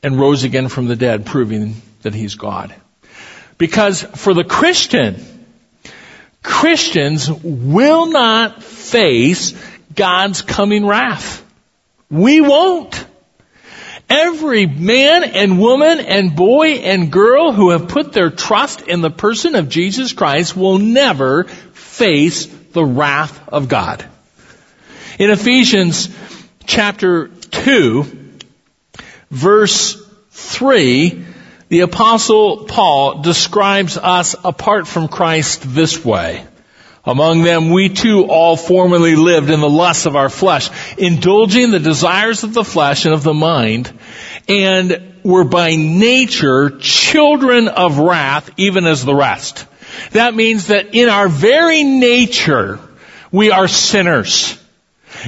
and 0.03 0.19
rose 0.19 0.45
again 0.45 0.69
from 0.69 0.87
the 0.87 0.97
dead, 0.97 1.27
proving 1.27 1.75
that 2.03 2.15
He's 2.15 2.35
God. 2.35 2.75
Because 3.59 4.03
for 4.03 4.33
the 4.33 4.45
Christian, 4.45 5.17
Christians 6.43 7.31
will 7.31 8.07
not 8.07 8.63
face 8.63 9.55
God's 9.95 10.43
coming 10.43 10.87
wrath. 10.87 11.45
We 12.11 12.41
won't. 12.41 13.07
Every 14.11 14.67
man 14.67 15.23
and 15.23 15.61
woman 15.61 16.01
and 16.01 16.35
boy 16.35 16.71
and 16.71 17.13
girl 17.13 17.53
who 17.53 17.71
have 17.71 17.87
put 17.87 18.13
their 18.13 18.29
trust 18.31 18.83
in 18.83 19.03
the 19.03 19.11
person 19.11 19.55
of 19.55 19.69
Jesus 19.69 20.13
Christ 20.13 20.57
will 20.57 20.79
never 20.79 21.45
face 21.45 22.47
the 22.47 22.85
wrath 22.85 23.49
of 23.49 23.69
God. 23.69 24.05
In 25.21 25.31
Ephesians 25.31 26.09
chapter 26.67 27.29
2, 27.29 28.35
verse 29.31 30.03
3, 30.31 31.25
the 31.69 31.81
apostle 31.81 32.65
Paul 32.65 33.23
describes 33.23 33.97
us 33.97 34.35
apart 34.43 34.89
from 34.89 35.07
Christ 35.07 35.63
this 35.65 36.05
way. 36.05 36.45
Among 37.11 37.43
them 37.43 37.71
we 37.71 37.89
too 37.89 38.27
all 38.27 38.57
formerly 38.57 39.17
lived 39.17 39.51
in 39.51 39.61
the 39.61 39.69
lusts 39.69 40.07
of 40.07 40.15
our 40.15 40.29
flesh, 40.29 40.71
indulging 40.97 41.73
the 41.73 41.81
desires 41.81 42.45
of 42.45 42.55
the 42.55 42.63
flesh 42.63 43.05
and 43.05 43.13
of 43.13 43.25
the 43.25 43.35
mind, 43.35 43.93
and 44.47 45.17
were 45.25 45.43
by 45.43 45.75
nature 45.75 46.79
children 46.79 47.67
of 47.67 47.99
wrath, 47.99 48.51
even 48.59 48.87
as 48.87 49.05
the 49.05 49.15
rest. 49.15 49.67
That 50.13 50.37
means 50.37 50.69
that 50.69 50.95
in 50.95 51.09
our 51.09 51.29
very 51.29 51.83
nature, 51.83 52.79
we 53.33 53.51
are 53.51 53.67
sinners. 53.67 54.57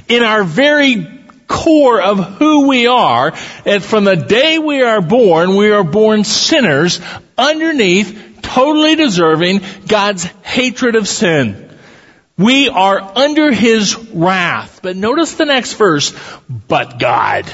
In 0.09 0.23
our 0.23 0.45
very 0.45 1.21
core 1.49 2.01
of 2.01 2.19
who 2.37 2.69
we 2.69 2.87
are, 2.87 3.33
and 3.67 3.83
from 3.83 4.05
the 4.05 4.15
day 4.15 4.61
we 4.61 4.83
are 4.83 5.03
born, 5.03 5.57
we 5.57 5.73
are 5.73 5.83
born 5.83 6.23
sinners 6.23 7.01
underneath 7.37 8.39
totally 8.41 8.95
deserving 8.95 9.63
God's 9.89 10.23
hatred 10.43 10.95
of 10.95 11.09
sin. 11.09 11.71
We 12.39 12.69
are 12.69 13.01
under 13.01 13.53
His 13.53 13.97
wrath. 13.97 14.81
But 14.83 14.97
notice 14.97 15.35
the 15.35 15.45
next 15.45 15.75
verse, 15.75 16.15
but 16.49 16.99
God. 16.99 17.51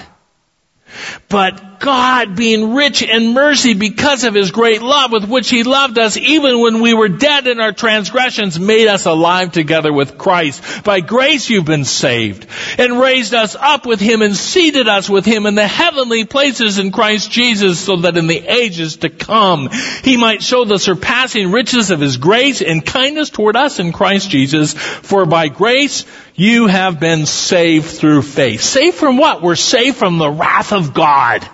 But 1.29 1.63
God, 1.79 2.37
being 2.37 2.75
rich 2.75 3.03
in 3.03 3.35
mercy 3.35 3.75
because 3.75 4.25
of 4.25 4.35
His 4.35 4.51
great 4.51 4.83
love 4.83 5.13
with 5.13 5.29
which 5.29 5.49
He 5.51 5.63
loved 5.63 5.99
us, 5.99 6.17
even 6.17 6.61
when 6.61 6.81
we 6.81 6.95
were 6.95 7.09
dead 7.09 7.47
in 7.47 7.61
our 7.61 7.73
transgressions, 7.73 8.59
made 8.59 8.89
us 8.89 9.07
alive 9.07 9.53
together 9.53 9.93
with 9.93 10.19
Christ. 10.19 10.85
By 10.85 11.01
grace 11.01 11.49
you've 11.49 11.65
been 11.65 11.85
saved, 11.85 12.47
and 12.79 13.01
raised 13.01 13.35
us 13.35 13.57
up 13.57 13.87
with 13.87 14.01
Him 14.01 14.23
and 14.23 14.37
seated 14.37 14.89
us 14.89 15.09
with 15.09 15.25
Him 15.25 15.47
in 15.47 15.55
the 15.55 15.67
heavenly 15.67 16.25
places 16.25 16.79
in 16.79 16.93
Christ 16.93 17.31
Jesus, 17.31 17.79
so 17.81 17.97
that 17.97 18.17
in 18.17 18.27
the 18.27 18.47
ages 18.47 18.99
to 18.99 19.11
come 19.11 19.69
He 20.03 20.17
might 20.17 20.43
show 20.43 20.65
the 20.65 20.79
surpassing 20.79 21.51
riches 21.53 21.91
of 21.91 22.01
His 22.01 22.17
grace 22.17 22.63
and 22.63 22.85
kindness 22.85 23.31
toward 23.31 23.57
us 23.57 23.79
in 23.79 23.93
Christ 23.93 24.31
Jesus. 24.31 24.73
For 24.75 25.27
by 25.27 25.49
grace 25.49 26.05
you 26.35 26.67
have 26.67 27.01
been 27.01 27.27
saved 27.27 27.87
through 27.87 28.23
faith. 28.23 28.61
Saved 28.61 28.97
from 28.97 29.19
what? 29.19 29.43
We're 29.43 29.57
saved 29.57 29.97
from 29.97 30.19
the 30.19 30.31
wrath 30.31 30.73
of 30.73 30.95
God. 30.95 31.49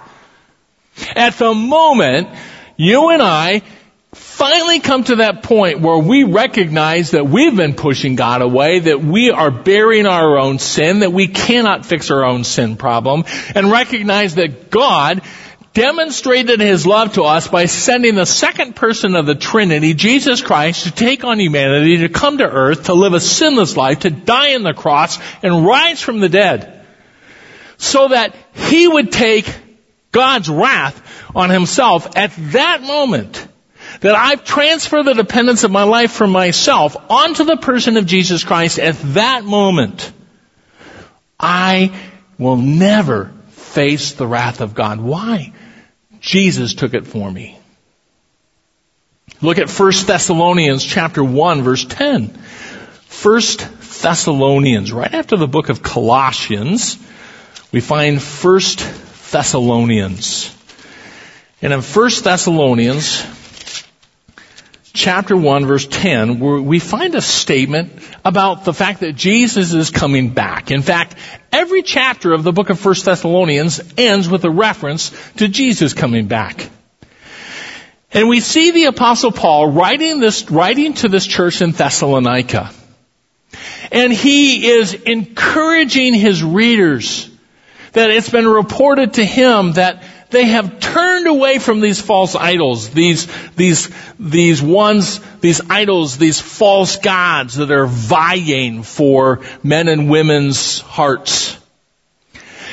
At 1.16 1.35
the 1.38 1.54
moment, 1.54 2.28
you 2.76 3.11
and 3.11 3.22
I 3.22 3.62
finally 4.12 4.80
come 4.80 5.04
to 5.04 5.16
that 5.16 5.42
point 5.42 5.80
where 5.80 5.98
we 5.98 6.24
recognize 6.24 7.12
that 7.12 7.26
we've 7.26 7.57
been 7.57 7.74
pushing 7.74 8.14
God 8.14 8.42
away, 8.42 8.80
that 8.80 9.02
we 9.02 9.30
are 9.30 9.50
bearing 9.50 10.07
our 10.07 10.38
own 10.38 10.59
sin, 10.59 11.00
that 11.00 11.12
we 11.12 11.28
cannot 11.28 11.85
fix 11.87 12.11
our 12.11 12.24
own 12.24 12.44
sin 12.44 12.76
problem, 12.76 13.24
and 13.54 13.70
recognize 13.70 14.37
that 14.37 14.70
God 14.70 15.22
demonstrated 15.72 16.61
his 16.61 16.87
love 16.87 17.14
to 17.14 17.24
us 17.24 17.48
by 17.48 17.66
sending 17.66 18.14
the 18.14 18.26
second 18.26 18.76
person 18.76 19.16
of 19.16 19.26
the 19.26 19.35
Trinity, 19.35 19.92
Jesus 19.94 20.40
Christ, 20.40 20.85
to 20.85 20.92
take 20.92 21.24
on 21.24 21.40
humanity, 21.40 21.98
to 21.98 22.09
come 22.09 22.38
to 22.38 22.48
earth, 22.48 22.85
to 22.85 22.94
live 22.94 23.12
a 23.12 23.20
sinless 23.20 23.76
life, 23.76 24.00
to 24.00 24.11
die 24.11 24.54
on 24.54 24.62
the 24.62 24.74
cross, 24.74 25.18
and 25.42 25.66
rise 25.66 26.00
from 26.00 26.20
the 26.20 26.28
dead. 26.28 26.87
So 27.76 28.09
that 28.09 28.37
he 28.52 28.87
would 28.87 29.11
take 29.11 29.52
God's 30.14 30.48
wrath 30.48 31.03
on 31.35 31.50
himself 31.50 32.16
at 32.16 32.33
that 32.53 32.81
moment 32.81 33.46
that 34.00 34.14
I've 34.14 34.44
transferred 34.44 35.05
the 35.05 35.14
dependence 35.14 35.64
of 35.64 35.70
my 35.70 35.83
life 35.83 36.12
from 36.12 36.31
myself 36.31 36.96
onto 37.11 37.44
the 37.44 37.57
person 37.57 37.96
of 37.96 38.07
Jesus 38.07 38.44
Christ 38.44 38.79
at 38.79 38.96
that 39.14 39.44
moment, 39.44 40.12
I 41.38 41.94
will 42.38 42.57
never 42.57 43.33
face 43.50 44.12
the 44.12 44.27
wrath 44.27 44.61
of 44.61 44.74
God. 44.74 45.00
Why? 45.00 45.53
Jesus 46.20 46.74
took 46.74 46.94
it 46.94 47.07
for 47.07 47.31
me. 47.31 47.59
Look 49.42 49.59
at 49.59 49.68
1 49.68 49.92
Thessalonians 50.07 50.85
chapter 50.85 51.22
1 51.22 51.62
verse 51.62 51.85
10. 51.85 52.29
1 52.29 53.42
Thessalonians, 54.03 54.92
right 54.92 55.12
after 55.12 55.37
the 55.37 55.48
book 55.48 55.68
of 55.68 55.83
Colossians, 55.83 56.98
we 57.72 57.81
find 57.81 58.20
1 58.20 58.61
Thessalonians. 59.35 60.55
And 61.61 61.73
in 61.73 61.83
1 61.83 62.11
Thessalonians, 62.23 63.27
chapter 64.92 65.37
1 65.37 65.66
verse 65.66 65.88
10, 65.88 66.38
we 66.38 66.79
find 66.79 67.16
a 67.16 67.20
statement 67.20 67.92
about 68.25 68.64
the 68.64 68.73
fact 68.73 69.01
that 69.01 69.14
Jesus 69.16 69.75
is 69.75 69.90
coming 69.90 70.31
back. 70.31 70.70
In 70.70 70.83
fact, 70.83 71.16
every 71.51 71.83
chapter 71.83 72.33
of 72.33 72.44
the 72.44 72.53
book 72.53 72.70
of 72.70 72.83
1 72.83 72.94
Thessalonians 73.05 73.81
ends 73.99 74.29
with 74.29 74.44
a 74.44 74.51
reference 74.51 75.11
to 75.38 75.49
Jesus 75.49 75.94
coming 75.94 76.29
back. 76.29 76.70
And 78.12 78.29
we 78.29 78.38
see 78.38 78.70
the 78.70 78.85
apostle 78.85 79.33
Paul 79.33 79.73
writing 79.73 80.20
this, 80.20 80.49
writing 80.49 80.94
to 80.94 81.09
this 81.09 81.27
church 81.27 81.61
in 81.61 81.73
Thessalonica. 81.73 82.70
And 83.90 84.12
he 84.12 84.68
is 84.68 84.94
encouraging 84.94 86.14
his 86.14 86.40
readers 86.44 87.34
that 87.94 88.11
it's 88.11 88.28
been 88.28 88.46
reported 88.46 89.14
to 89.14 89.24
him 89.24 89.72
that 89.72 90.02
they 90.30 90.46
have 90.46 90.80
turned 90.80 91.26
away 91.26 91.59
from 91.59 91.80
these 91.80 92.00
false 92.00 92.35
idols, 92.35 92.90
these, 92.90 93.28
these, 93.54 93.88
these 94.18 94.61
ones, 94.61 95.20
these 95.40 95.61
idols, 95.70 96.18
these 96.18 96.40
false 96.40 96.96
gods 96.96 97.54
that 97.54 97.70
are 97.70 97.87
vying 97.87 98.83
for 98.83 99.40
men 99.62 99.88
and 99.88 100.11
women's 100.11 100.80
hearts. 100.80 101.57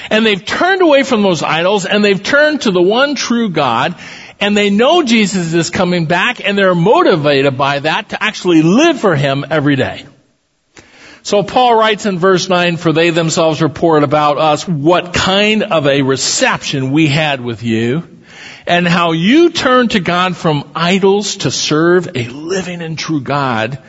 And 0.09 0.25
they've 0.25 0.43
turned 0.43 0.81
away 0.81 1.03
from 1.03 1.21
those 1.21 1.43
idols 1.43 1.85
and 1.85 2.03
they've 2.03 2.21
turned 2.21 2.61
to 2.61 2.71
the 2.71 2.81
one 2.81 3.15
true 3.15 3.49
God 3.49 3.95
and 4.41 4.57
they 4.57 4.71
know 4.71 5.03
Jesus 5.03 5.53
is 5.53 5.69
coming 5.69 6.07
back 6.07 6.43
and 6.43 6.57
they're 6.57 6.75
motivated 6.75 7.57
by 7.57 7.79
that 7.79 8.09
to 8.09 8.21
actually 8.21 8.63
live 8.63 8.99
for 8.99 9.15
Him 9.15 9.45
every 9.49 9.75
day. 9.75 10.05
So 11.23 11.43
Paul 11.43 11.75
writes 11.75 12.05
in 12.05 12.17
verse 12.17 12.49
9, 12.49 12.77
for 12.77 12.93
they 12.93 13.11
themselves 13.11 13.61
report 13.61 14.03
about 14.03 14.37
us 14.37 14.67
what 14.67 15.13
kind 15.13 15.63
of 15.63 15.85
a 15.85 16.01
reception 16.01 16.91
we 16.91 17.07
had 17.07 17.41
with 17.41 17.61
you 17.61 18.19
and 18.65 18.87
how 18.87 19.11
you 19.11 19.51
turned 19.51 19.91
to 19.91 19.99
God 19.99 20.35
from 20.35 20.71
idols 20.75 21.37
to 21.37 21.51
serve 21.51 22.09
a 22.15 22.27
living 22.27 22.81
and 22.81 22.97
true 22.97 23.21
God 23.21 23.79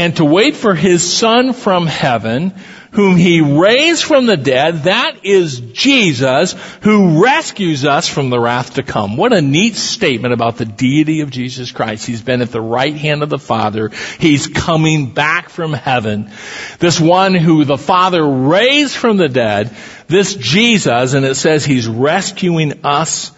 and 0.00 0.16
to 0.16 0.24
wait 0.24 0.56
for 0.56 0.74
his 0.74 1.02
son 1.12 1.52
from 1.52 1.86
heaven 1.86 2.54
whom 2.92 3.16
he 3.16 3.42
raised 3.42 4.02
from 4.02 4.24
the 4.24 4.36
dead. 4.38 4.84
That 4.84 5.26
is 5.26 5.60
Jesus 5.60 6.54
who 6.80 7.22
rescues 7.22 7.84
us 7.84 8.08
from 8.08 8.30
the 8.30 8.40
wrath 8.40 8.74
to 8.74 8.82
come. 8.82 9.18
What 9.18 9.34
a 9.34 9.42
neat 9.42 9.76
statement 9.76 10.32
about 10.32 10.56
the 10.56 10.64
deity 10.64 11.20
of 11.20 11.30
Jesus 11.30 11.70
Christ. 11.70 12.06
He's 12.06 12.22
been 12.22 12.40
at 12.40 12.50
the 12.50 12.62
right 12.62 12.94
hand 12.94 13.22
of 13.22 13.28
the 13.28 13.38
Father. 13.38 13.90
He's 14.18 14.46
coming 14.46 15.12
back 15.12 15.50
from 15.50 15.74
heaven. 15.74 16.30
This 16.78 16.98
one 16.98 17.34
who 17.34 17.66
the 17.66 17.76
Father 17.76 18.26
raised 18.26 18.96
from 18.96 19.18
the 19.18 19.28
dead, 19.28 19.70
this 20.08 20.34
Jesus, 20.34 21.12
and 21.12 21.26
it 21.26 21.34
says 21.34 21.62
he's 21.62 21.86
rescuing 21.86 22.86
us 22.86 23.32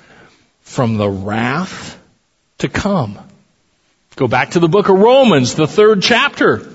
from 0.60 0.96
the 0.96 1.10
wrath 1.10 2.00
to 2.58 2.68
come. 2.68 3.18
Go 4.16 4.28
back 4.28 4.50
to 4.50 4.60
the 4.60 4.68
book 4.68 4.90
of 4.90 4.98
Romans, 4.98 5.54
the 5.54 5.66
third 5.66 6.02
chapter. 6.02 6.68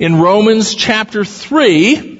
In 0.00 0.20
Romans 0.20 0.74
chapter 0.74 1.24
3, 1.24 2.16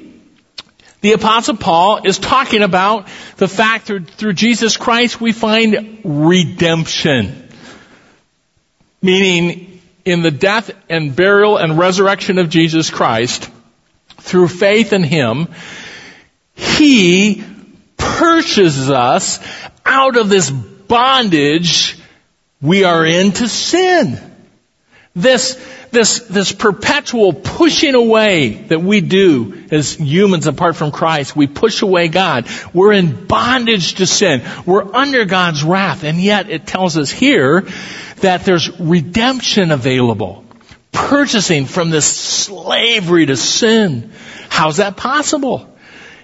the 1.00 1.12
apostle 1.12 1.56
Paul 1.56 2.06
is 2.06 2.18
talking 2.18 2.62
about 2.62 3.08
the 3.38 3.48
fact 3.48 3.88
that 3.88 4.08
through 4.08 4.34
Jesus 4.34 4.76
Christ 4.76 5.20
we 5.20 5.32
find 5.32 6.00
redemption. 6.04 7.48
Meaning, 9.02 9.82
in 10.04 10.22
the 10.22 10.30
death 10.30 10.70
and 10.88 11.14
burial 11.14 11.56
and 11.56 11.76
resurrection 11.76 12.38
of 12.38 12.48
Jesus 12.48 12.88
Christ, 12.88 13.50
through 14.18 14.48
faith 14.48 14.92
in 14.92 15.02
Him, 15.02 15.48
He 16.54 17.42
purchases 17.96 18.90
us 18.92 19.40
out 19.84 20.16
of 20.16 20.28
this 20.28 20.50
bondage 20.50 21.98
we 22.62 22.84
are 22.84 23.04
in 23.04 23.32
to 23.32 23.48
sin. 23.48 24.35
This 25.16 25.56
this, 25.90 26.20
this 26.20 26.52
perpetual 26.52 27.32
pushing 27.32 27.94
away 27.94 28.50
that 28.50 28.82
we 28.82 29.00
do 29.00 29.64
as 29.70 29.94
humans 29.94 30.46
apart 30.46 30.76
from 30.76 30.92
Christ. 30.92 31.34
We 31.34 31.46
push 31.46 31.80
away 31.82 32.08
God. 32.08 32.48
We're 32.74 32.92
in 32.92 33.26
bondage 33.26 33.94
to 33.94 34.06
sin. 34.06 34.42
We're 34.66 34.94
under 34.94 35.24
God's 35.24 35.64
wrath. 35.64 36.04
And 36.04 36.20
yet 36.20 36.50
it 36.50 36.66
tells 36.66 36.98
us 36.98 37.10
here 37.10 37.62
that 38.16 38.44
there's 38.44 38.78
redemption 38.78 39.70
available. 39.70 40.44
Purchasing 40.92 41.66
from 41.66 41.90
this 41.90 42.06
slavery 42.06 43.26
to 43.26 43.36
sin. 43.36 44.12
How's 44.48 44.78
that 44.78 44.96
possible? 44.96 45.76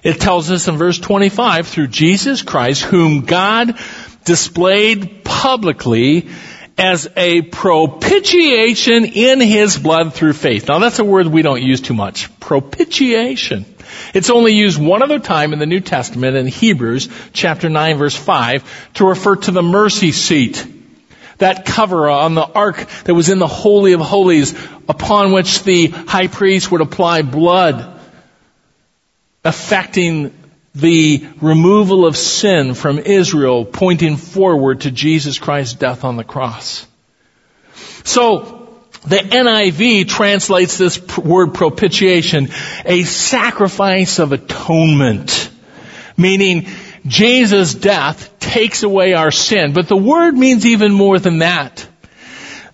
It 0.02 0.20
tells 0.20 0.50
us 0.50 0.66
in 0.68 0.76
verse 0.76 0.98
25, 0.98 1.68
through 1.68 1.86
Jesus 1.88 2.42
Christ, 2.42 2.82
whom 2.82 3.22
God 3.22 3.78
displayed 4.24 5.24
publicly 5.24 6.28
as 6.78 7.08
a 7.16 7.42
propitiation 7.42 9.04
in 9.04 9.40
his 9.40 9.78
blood 9.78 10.14
through 10.14 10.32
faith. 10.32 10.68
Now 10.68 10.78
that's 10.78 10.98
a 10.98 11.04
word 11.04 11.26
we 11.26 11.42
don't 11.42 11.62
use 11.62 11.80
too 11.80 11.94
much. 11.94 12.28
Propitiation. 12.40 13.66
It's 14.14 14.30
only 14.30 14.52
used 14.52 14.80
one 14.80 15.02
other 15.02 15.18
time 15.18 15.52
in 15.52 15.58
the 15.58 15.66
New 15.66 15.80
Testament 15.80 16.36
in 16.36 16.46
Hebrews 16.46 17.08
chapter 17.32 17.68
9 17.68 17.98
verse 17.98 18.16
5 18.16 18.92
to 18.94 19.06
refer 19.06 19.36
to 19.36 19.50
the 19.50 19.62
mercy 19.62 20.12
seat. 20.12 20.66
That 21.38 21.66
cover 21.66 22.08
on 22.08 22.34
the 22.34 22.46
ark 22.46 22.86
that 23.04 23.14
was 23.14 23.28
in 23.28 23.38
the 23.38 23.46
Holy 23.46 23.92
of 23.92 24.00
Holies 24.00 24.52
upon 24.88 25.32
which 25.32 25.62
the 25.64 25.88
high 25.88 26.28
priest 26.28 26.70
would 26.70 26.80
apply 26.80 27.22
blood 27.22 28.00
affecting 29.44 30.32
the 30.74 31.26
removal 31.40 32.06
of 32.06 32.16
sin 32.16 32.74
from 32.74 32.98
Israel 32.98 33.64
pointing 33.64 34.16
forward 34.16 34.82
to 34.82 34.90
Jesus 34.90 35.38
Christ's 35.38 35.74
death 35.74 36.04
on 36.04 36.16
the 36.16 36.24
cross. 36.24 36.86
So, 38.04 38.58
the 39.06 39.16
NIV 39.16 40.08
translates 40.08 40.78
this 40.78 41.16
word 41.18 41.54
propitiation, 41.54 42.48
a 42.84 43.02
sacrifice 43.02 44.18
of 44.18 44.32
atonement, 44.32 45.50
meaning 46.16 46.68
Jesus' 47.06 47.74
death 47.74 48.38
takes 48.38 48.84
away 48.84 49.14
our 49.14 49.32
sin. 49.32 49.72
But 49.72 49.88
the 49.88 49.96
word 49.96 50.36
means 50.36 50.64
even 50.66 50.92
more 50.92 51.18
than 51.18 51.38
that. 51.38 51.86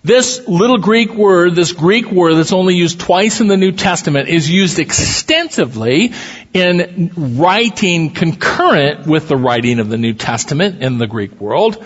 This 0.03 0.47
little 0.47 0.77
Greek 0.77 1.13
word, 1.13 1.55
this 1.55 1.73
Greek 1.73 2.09
word 2.09 2.35
that's 2.35 2.53
only 2.53 2.75
used 2.75 3.01
twice 3.01 3.41
in 3.41 3.47
the 3.47 3.57
New 3.57 3.73
Testament 3.73 4.29
is 4.29 4.49
used 4.49 4.79
extensively 4.79 6.13
in 6.53 7.11
writing 7.37 8.11
concurrent 8.11 9.07
with 9.07 9.27
the 9.27 9.35
writing 9.35 9.79
of 9.79 9.89
the 9.89 9.97
New 9.97 10.13
Testament 10.13 10.81
in 10.81 10.99
the 10.99 11.07
Greek 11.07 11.39
world 11.41 11.83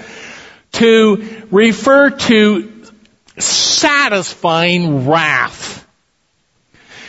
to 0.73 1.45
refer 1.49 2.11
to 2.11 2.83
satisfying 3.39 5.07
wrath. 5.07 5.83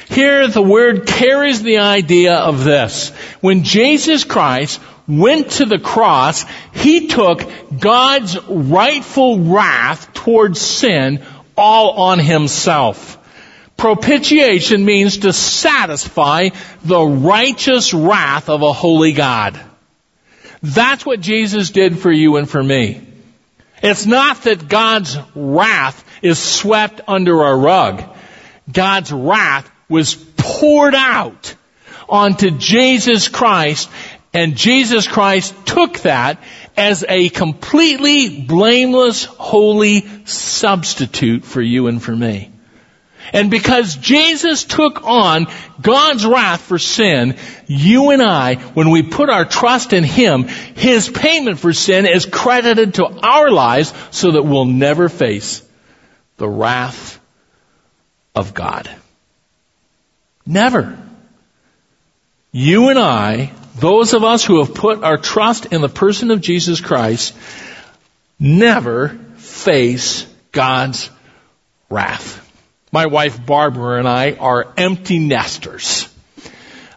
Here 0.08 0.48
the 0.48 0.62
word 0.62 1.06
carries 1.06 1.62
the 1.62 1.78
idea 1.78 2.34
of 2.34 2.64
this. 2.64 3.10
When 3.40 3.62
Jesus 3.64 4.24
Christ 4.24 4.80
went 5.06 5.52
to 5.52 5.64
the 5.64 5.78
cross, 5.78 6.44
He 6.72 7.08
took 7.08 7.42
God's 7.78 8.38
rightful 8.48 9.40
wrath 9.40 10.12
towards 10.14 10.60
sin 10.60 11.24
all 11.56 11.90
on 11.90 12.18
Himself. 12.18 13.18
Propitiation 13.76 14.84
means 14.84 15.18
to 15.18 15.32
satisfy 15.32 16.50
the 16.84 17.02
righteous 17.02 17.92
wrath 17.92 18.48
of 18.48 18.62
a 18.62 18.72
holy 18.72 19.12
God. 19.12 19.60
That's 20.62 21.04
what 21.04 21.20
Jesus 21.20 21.70
did 21.70 21.98
for 21.98 22.10
you 22.10 22.36
and 22.36 22.48
for 22.48 22.62
me. 22.62 23.06
It's 23.82 24.06
not 24.06 24.44
that 24.44 24.68
God's 24.68 25.18
wrath 25.34 26.02
is 26.22 26.38
swept 26.38 27.02
under 27.06 27.42
a 27.42 27.54
rug. 27.54 28.02
God's 28.72 29.12
wrath 29.12 29.70
was 29.90 30.14
poured 30.14 30.94
out 30.94 31.54
onto 32.08 32.50
Jesus 32.52 33.28
Christ 33.28 33.90
and 34.34 34.56
Jesus 34.56 35.06
Christ 35.06 35.54
took 35.64 36.00
that 36.00 36.42
as 36.76 37.04
a 37.08 37.28
completely 37.28 38.40
blameless, 38.40 39.24
holy 39.24 40.04
substitute 40.24 41.44
for 41.44 41.62
you 41.62 41.86
and 41.86 42.02
for 42.02 42.14
me. 42.14 42.50
And 43.32 43.50
because 43.50 43.94
Jesus 43.96 44.64
took 44.64 45.04
on 45.04 45.46
God's 45.80 46.26
wrath 46.26 46.62
for 46.62 46.78
sin, 46.78 47.36
you 47.66 48.10
and 48.10 48.22
I, 48.22 48.56
when 48.56 48.90
we 48.90 49.02
put 49.02 49.30
our 49.30 49.44
trust 49.44 49.92
in 49.92 50.04
Him, 50.04 50.44
His 50.44 51.08
payment 51.08 51.58
for 51.58 51.72
sin 51.72 52.04
is 52.04 52.26
credited 52.26 52.94
to 52.94 53.06
our 53.06 53.50
lives 53.50 53.94
so 54.10 54.32
that 54.32 54.42
we'll 54.42 54.66
never 54.66 55.08
face 55.08 55.62
the 56.36 56.48
wrath 56.48 57.20
of 58.34 58.52
God. 58.52 58.90
Never. 60.44 60.98
You 62.52 62.90
and 62.90 62.98
I, 62.98 63.52
those 63.74 64.14
of 64.14 64.22
us 64.22 64.44
who 64.44 64.62
have 64.62 64.74
put 64.74 65.02
our 65.02 65.16
trust 65.16 65.66
in 65.66 65.80
the 65.80 65.88
person 65.88 66.30
of 66.30 66.40
Jesus 66.40 66.80
Christ, 66.80 67.34
never 68.38 69.08
face 69.36 70.26
God's 70.52 71.10
wrath. 71.90 72.40
My 72.92 73.06
wife 73.06 73.44
Barbara 73.44 73.98
and 73.98 74.08
I 74.08 74.32
are 74.32 74.72
empty 74.76 75.18
nesters. 75.18 76.08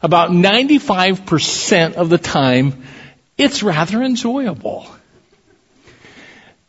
About 0.03 0.29
95% 0.29 1.95
of 1.95 2.09
the 2.09 2.19
time, 2.19 2.83
it's 3.37 3.63
rather 3.63 4.03
enjoyable. 4.03 4.85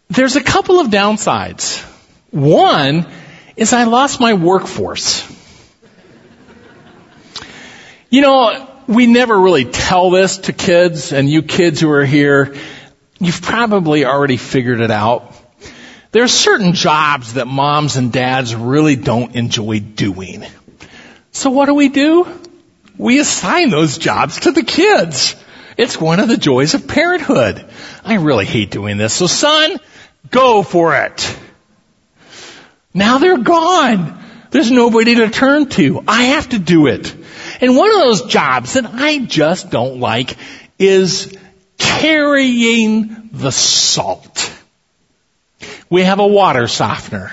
There's 0.09 0.37
a 0.37 0.43
couple 0.43 0.81
of 0.81 0.89
downsides. 0.89 1.83
One 2.31 3.07
is 3.57 3.73
I 3.75 3.85
lost 3.85 4.21
my 4.21 4.35
workforce. 4.35 5.31
You 8.09 8.23
know, 8.23 8.68
we 8.89 9.07
never 9.07 9.39
really 9.39 9.67
tell 9.67 10.11
this 10.11 10.39
to 10.39 10.53
kids, 10.55 11.13
and 11.13 11.29
you 11.29 11.43
kids 11.43 11.79
who 11.79 11.91
are 11.91 12.07
here, 12.07 12.57
you've 13.21 13.43
probably 13.43 14.07
already 14.07 14.39
figured 14.39 14.81
it 14.81 14.91
out. 14.91 15.35
There 16.11 16.25
are 16.25 16.29
certain 16.29 16.73
jobs 16.73 17.35
that 17.35 17.47
moms 17.47 17.97
and 17.97 18.11
dads 18.11 18.55
really 18.55 18.97
don't 18.97 19.37
enjoy 19.37 19.81
doing. 19.81 20.45
So 21.33 21.51
what 21.51 21.67
do 21.67 21.75
we 21.75 21.91
do? 21.91 22.27
We 22.97 23.21
assign 23.21 23.69
those 23.69 23.99
jobs 23.99 24.41
to 24.41 24.53
the 24.53 24.63
kids. 24.63 25.37
It's 25.77 26.01
one 26.01 26.19
of 26.19 26.29
the 26.29 26.39
joys 26.39 26.73
of 26.73 26.89
parenthood. 26.89 27.65
I 28.05 28.15
really 28.15 28.47
hate 28.47 28.71
doing 28.71 28.97
this. 28.97 29.13
So 29.13 29.27
son, 29.27 29.79
go 30.31 30.63
for 30.63 30.97
it. 30.97 31.39
Now 32.95 33.19
they're 33.19 33.39
gone. 33.39 34.19
There's 34.51 34.71
nobody 34.71 35.17
to 35.17 35.29
turn 35.29 35.69
to. 35.71 36.03
I 36.09 36.23
have 36.25 36.49
to 36.49 36.59
do 36.59 36.87
it. 36.87 37.15
And 37.61 37.77
one 37.77 37.91
of 37.91 38.01
those 38.01 38.23
jobs 38.23 38.75
that 38.75 38.87
I 38.87 39.19
just 39.19 39.71
don't 39.71 40.01
like 40.01 40.37
is 40.79 41.37
carrying 41.79 43.31
the 43.33 43.51
salt. 43.51 44.53
We 45.91 46.03
have 46.03 46.19
a 46.19 46.27
water 46.27 46.69
softener. 46.69 47.33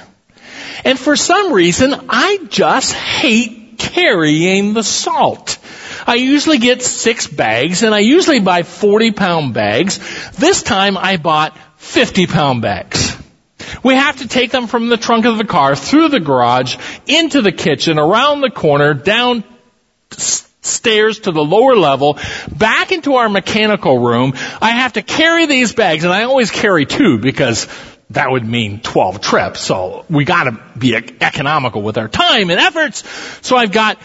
And 0.84 0.98
for 0.98 1.16
some 1.16 1.52
reason, 1.54 1.94
I 2.10 2.40
just 2.50 2.94
hate 2.94 3.78
carrying 3.78 4.74
the 4.74 4.84
salt. 4.84 5.58
I 6.08 6.16
usually 6.16 6.60
get 6.60 6.82
six 6.84 7.28
bags 7.28 7.84
and 7.84 7.94
I 7.94 8.00
usually 8.00 8.40
buy 8.40 8.64
40 8.64 9.12
pound 9.12 9.54
bags. 9.54 10.00
This 10.32 10.64
time 10.64 10.98
I 10.98 11.18
bought 11.18 11.58
50 11.78 12.28
pound 12.28 12.62
bags. 12.62 13.18
We 13.84 13.96
have 13.96 14.18
to 14.18 14.28
take 14.28 14.52
them 14.52 14.68
from 14.68 14.90
the 14.90 14.98
trunk 14.98 15.26
of 15.26 15.38
the 15.38 15.46
car, 15.46 15.76
through 15.76 16.10
the 16.10 16.20
garage, 16.20 16.78
into 17.08 17.42
the 17.42 17.52
kitchen, 17.52 17.98
around 17.98 18.42
the 18.42 18.50
corner, 18.50 18.94
down 18.94 19.44
stairs 20.16 21.20
to 21.20 21.32
the 21.32 21.44
lower 21.44 21.76
level, 21.76 22.18
back 22.56 22.92
into 22.92 23.16
our 23.16 23.30
mechanical 23.30 24.00
room. 24.00 24.34
I 24.62 24.72
have 24.72 24.94
to 24.94 25.02
carry 25.02 25.46
these 25.46 25.74
bags, 25.74 26.04
and 26.04 26.12
I 26.14 26.24
always 26.24 26.52
carry 26.52 26.86
two 26.86 27.20
because 27.20 27.68
that 28.12 28.32
would 28.32 28.46
mean 28.46 28.82
12 28.82 29.22
trips. 29.22 29.60
So 29.60 30.06
we 30.10 30.26
gotta 30.26 30.60
be 30.78 30.96
economical 30.96 31.82
with 31.82 31.98
our 31.98 32.08
time 32.08 32.50
and 32.50 32.60
efforts. 32.60 33.04
So 33.42 33.58
I've 33.58 33.72
got 33.72 33.98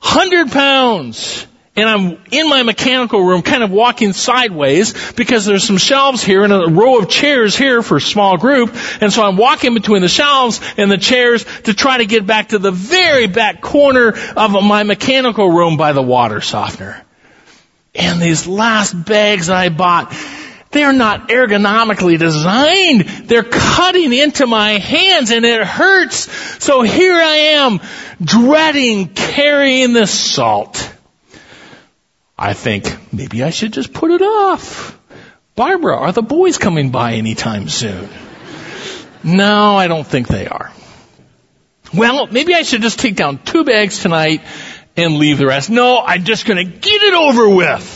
100 0.00 0.50
pounds 0.50 1.46
and 1.78 1.88
I'm 1.88 2.18
in 2.32 2.48
my 2.48 2.64
mechanical 2.64 3.22
room 3.22 3.42
kind 3.42 3.62
of 3.62 3.70
walking 3.70 4.12
sideways 4.12 5.12
because 5.12 5.46
there's 5.46 5.62
some 5.62 5.78
shelves 5.78 6.24
here 6.24 6.42
and 6.42 6.52
a 6.52 6.66
row 6.66 6.98
of 6.98 7.08
chairs 7.08 7.56
here 7.56 7.84
for 7.84 7.98
a 7.98 8.00
small 8.00 8.36
group. 8.36 8.76
And 9.00 9.12
so 9.12 9.22
I'm 9.22 9.36
walking 9.36 9.74
between 9.74 10.02
the 10.02 10.08
shelves 10.08 10.60
and 10.76 10.90
the 10.90 10.98
chairs 10.98 11.44
to 11.62 11.74
try 11.74 11.98
to 11.98 12.04
get 12.04 12.26
back 12.26 12.48
to 12.48 12.58
the 12.58 12.72
very 12.72 13.28
back 13.28 13.60
corner 13.60 14.14
of 14.36 14.64
my 14.64 14.82
mechanical 14.82 15.48
room 15.48 15.76
by 15.76 15.92
the 15.92 16.02
water 16.02 16.40
softener. 16.40 17.04
And 17.94 18.20
these 18.20 18.48
last 18.48 18.92
bags 19.04 19.48
I 19.48 19.68
bought, 19.68 20.12
they're 20.72 20.92
not 20.92 21.28
ergonomically 21.28 22.18
designed. 22.18 23.02
They're 23.28 23.44
cutting 23.44 24.12
into 24.12 24.48
my 24.48 24.78
hands 24.78 25.30
and 25.30 25.44
it 25.44 25.64
hurts. 25.64 26.28
So 26.62 26.82
here 26.82 27.14
I 27.14 27.36
am 27.54 27.80
dreading 28.20 29.14
carrying 29.14 29.92
this 29.92 30.10
salt. 30.10 30.96
I 32.38 32.52
think 32.54 33.12
maybe 33.12 33.42
I 33.42 33.50
should 33.50 33.72
just 33.72 33.92
put 33.92 34.12
it 34.12 34.22
off. 34.22 34.96
Barbara, 35.56 35.96
are 35.96 36.12
the 36.12 36.22
boys 36.22 36.56
coming 36.56 36.90
by 36.90 37.14
anytime 37.14 37.68
soon? 37.68 38.08
No, 39.24 39.76
I 39.76 39.88
don't 39.88 40.06
think 40.06 40.28
they 40.28 40.46
are. 40.46 40.70
Well, 41.92 42.28
maybe 42.28 42.54
I 42.54 42.62
should 42.62 42.82
just 42.82 43.00
take 43.00 43.16
down 43.16 43.42
two 43.42 43.64
bags 43.64 44.00
tonight 44.00 44.42
and 44.96 45.16
leave 45.16 45.38
the 45.38 45.46
rest. 45.46 45.68
No, 45.68 46.00
I'm 46.00 46.22
just 46.22 46.46
gonna 46.46 46.64
get 46.64 47.02
it 47.02 47.14
over 47.14 47.48
with. 47.48 47.94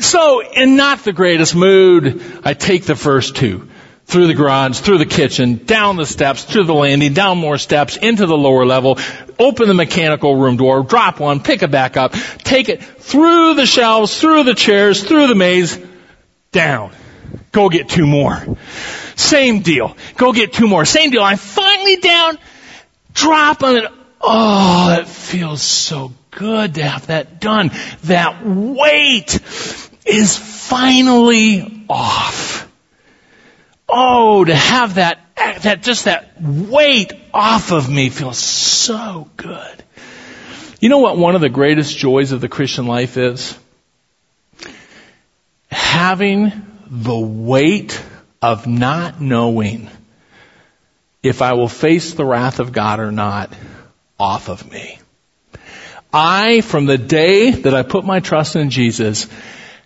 So, 0.00 0.40
in 0.40 0.76
not 0.76 1.04
the 1.04 1.12
greatest 1.12 1.54
mood, 1.54 2.22
I 2.44 2.54
take 2.54 2.84
the 2.84 2.96
first 2.96 3.36
two 3.36 3.68
through 4.10 4.26
the 4.26 4.34
garage, 4.34 4.80
through 4.80 4.98
the 4.98 5.06
kitchen, 5.06 5.64
down 5.64 5.96
the 5.96 6.04
steps, 6.04 6.42
through 6.42 6.64
the 6.64 6.74
landing, 6.74 7.12
down 7.12 7.38
more 7.38 7.58
steps, 7.58 7.96
into 7.96 8.26
the 8.26 8.36
lower 8.36 8.66
level, 8.66 8.98
open 9.38 9.68
the 9.68 9.74
mechanical 9.74 10.34
room 10.34 10.56
door, 10.56 10.82
drop 10.82 11.20
one, 11.20 11.40
pick 11.40 11.62
it 11.62 11.70
back 11.70 11.96
up, 11.96 12.12
take 12.38 12.68
it 12.68 12.82
through 12.82 13.54
the 13.54 13.66
shelves, 13.66 14.18
through 14.20 14.42
the 14.42 14.54
chairs, 14.54 15.04
through 15.04 15.28
the 15.28 15.36
maze, 15.36 15.78
down. 16.50 16.92
Go 17.52 17.68
get 17.68 17.88
two 17.88 18.06
more. 18.06 18.58
Same 19.14 19.60
deal. 19.60 19.96
Go 20.16 20.32
get 20.32 20.52
two 20.52 20.66
more. 20.66 20.84
Same 20.84 21.10
deal. 21.10 21.22
I'm 21.22 21.38
finally 21.38 21.96
down, 21.96 22.38
drop 23.12 23.62
on 23.62 23.76
it. 23.76 23.84
Oh, 24.20 24.88
that 24.88 25.06
feels 25.06 25.62
so 25.62 26.12
good 26.32 26.74
to 26.74 26.82
have 26.82 27.06
that 27.06 27.40
done. 27.40 27.70
That 28.04 28.44
weight 28.44 29.38
is 30.04 30.36
finally 30.36 31.84
off. 31.88 32.69
Oh, 33.92 34.44
to 34.44 34.54
have 34.54 34.94
that, 34.94 35.18
that, 35.36 35.82
just 35.82 36.04
that 36.04 36.40
weight 36.40 37.12
off 37.34 37.72
of 37.72 37.90
me 37.90 38.08
feels 38.08 38.38
so 38.38 39.28
good. 39.36 39.84
You 40.80 40.88
know 40.88 40.98
what 40.98 41.18
one 41.18 41.34
of 41.34 41.40
the 41.40 41.48
greatest 41.48 41.96
joys 41.96 42.32
of 42.32 42.40
the 42.40 42.48
Christian 42.48 42.86
life 42.86 43.16
is? 43.16 43.58
Having 45.70 46.52
the 46.86 47.18
weight 47.18 48.02
of 48.40 48.66
not 48.66 49.20
knowing 49.20 49.90
if 51.22 51.42
I 51.42 51.52
will 51.52 51.68
face 51.68 52.14
the 52.14 52.24
wrath 52.24 52.60
of 52.60 52.72
God 52.72 53.00
or 53.00 53.12
not 53.12 53.52
off 54.18 54.48
of 54.48 54.70
me. 54.70 54.98
I, 56.12 56.60
from 56.60 56.86
the 56.86 56.98
day 56.98 57.50
that 57.50 57.74
I 57.74 57.82
put 57.82 58.04
my 58.04 58.20
trust 58.20 58.56
in 58.56 58.70
Jesus, 58.70 59.28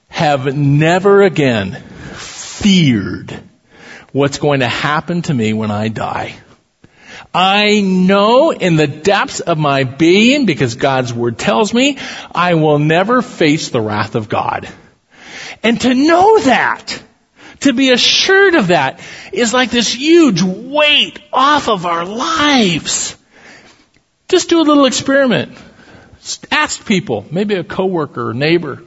have 0.09 0.57
never 0.57 1.23
again 1.23 1.73
feared 1.73 3.43
what's 4.15 4.39
going 4.39 4.61
to 4.61 4.69
happen 4.69 5.23
to 5.23 5.35
me 5.35 5.53
when 5.53 5.73
I 5.73 5.89
die. 5.89 6.37
I 7.35 7.81
know 7.81 8.53
in 8.53 8.77
the 8.77 8.87
depths 8.87 9.41
of 9.41 9.59
my 9.59 9.83
being, 9.83 10.47
because 10.47 10.77
God's 10.77 11.13
word 11.13 11.37
tells 11.37 11.75
me, 11.75 11.99
I 12.33 12.55
will 12.55 12.79
never 12.79 13.23
face 13.23 13.71
the 13.71 13.81
wrath 13.81 14.15
of 14.15 14.29
God. 14.29 14.69
And 15.65 15.81
to 15.81 15.93
know 15.93 16.39
that, 16.39 17.03
to 17.61 17.73
be 17.73 17.91
assured 17.91 18.55
of 18.55 18.69
that, 18.69 19.01
is 19.33 19.53
like 19.53 19.73
this 19.73 19.93
huge 19.93 20.43
weight 20.45 21.19
off 21.33 21.69
of 21.69 21.85
our 21.85 22.05
lives. 22.05 23.17
Just 24.29 24.49
do 24.49 24.61
a 24.61 24.63
little 24.63 24.85
experiment. 24.85 25.59
Ask 26.53 26.87
people, 26.87 27.27
maybe 27.33 27.57
a 27.57 27.65
coworker 27.65 28.29
or 28.29 28.33
neighbor, 28.33 28.81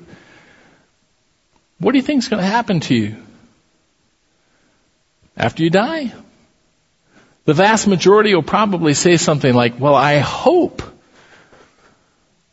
what 1.80 1.92
do 1.92 1.98
you 1.98 2.04
think 2.04 2.24
is 2.24 2.30
going 2.30 2.42
to 2.42 2.48
happen 2.48 2.80
to 2.80 2.96
you 2.96 3.27
after 5.38 5.64
you 5.64 5.70
die? 5.70 6.12
The 7.46 7.54
vast 7.54 7.88
majority 7.88 8.36
will 8.36 8.44
probably 8.44 8.94
say 8.94 9.16
something 9.16 9.54
like, 9.54 9.80
well, 9.80 9.96
I 9.96 10.18
hope 10.18 10.82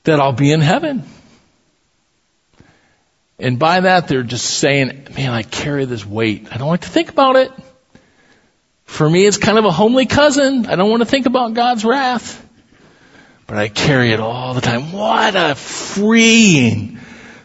that 0.04 0.20
I'll 0.20 0.32
be 0.32 0.52
in 0.52 0.60
heaven. 0.60 1.02
And 3.38 3.58
by 3.58 3.80
that, 3.80 4.06
they're 4.06 4.22
just 4.22 4.44
saying, 4.44 5.08
man, 5.16 5.32
I 5.32 5.42
carry 5.42 5.86
this 5.86 6.06
weight. 6.06 6.46
I 6.52 6.58
don't 6.58 6.68
like 6.68 6.82
to 6.82 6.88
think 6.88 7.10
about 7.10 7.36
it. 7.36 7.50
For 8.84 9.08
me, 9.08 9.26
it's 9.26 9.38
kind 9.38 9.58
of 9.58 9.64
a 9.64 9.72
homely 9.72 10.06
cousin. 10.06 10.66
I 10.66 10.76
don't 10.76 10.90
want 10.90 11.02
to 11.02 11.06
think 11.06 11.26
about 11.26 11.54
God's 11.54 11.84
wrath. 11.84 12.40
But 13.46 13.58
I 13.58 13.68
carry 13.68 14.12
it 14.12 14.20
all 14.20 14.54
the 14.54 14.60
time. 14.60 14.92
What 14.92 15.34
a 15.34 15.54
freeing 15.56 17.00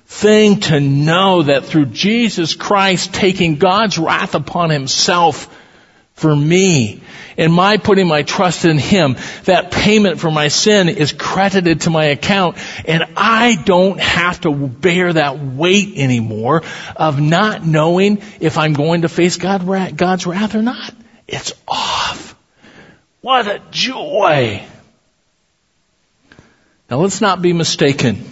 thing 0.09 0.59
to 0.59 0.79
know 0.79 1.43
that 1.43 1.65
through 1.65 1.85
Jesus 1.85 2.55
Christ 2.55 3.13
taking 3.13 3.57
God's 3.57 3.99
wrath 3.99 4.33
upon 4.33 4.71
himself 4.71 5.55
for 6.13 6.35
me 6.35 7.01
and 7.37 7.53
my 7.53 7.77
putting 7.77 8.07
my 8.07 8.23
trust 8.23 8.65
in 8.65 8.79
him, 8.79 9.17
that 9.45 9.71
payment 9.71 10.19
for 10.19 10.31
my 10.31 10.47
sin 10.47 10.89
is 10.89 11.13
credited 11.13 11.81
to 11.81 11.91
my 11.91 12.05
account 12.05 12.57
and 12.85 13.05
I 13.15 13.55
don't 13.63 13.99
have 13.99 14.41
to 14.41 14.51
bear 14.51 15.13
that 15.13 15.39
weight 15.39 15.93
anymore 15.95 16.63
of 16.95 17.21
not 17.21 17.63
knowing 17.63 18.23
if 18.39 18.57
I'm 18.57 18.73
going 18.73 19.03
to 19.03 19.09
face 19.09 19.37
God, 19.37 19.95
God's 19.95 20.25
wrath 20.25 20.55
or 20.55 20.63
not. 20.63 20.91
It's 21.27 21.53
off. 21.67 22.35
What 23.21 23.45
a 23.45 23.61
joy. 23.69 24.65
Now 26.89 26.97
let's 26.97 27.21
not 27.21 27.43
be 27.43 27.53
mistaken. 27.53 28.25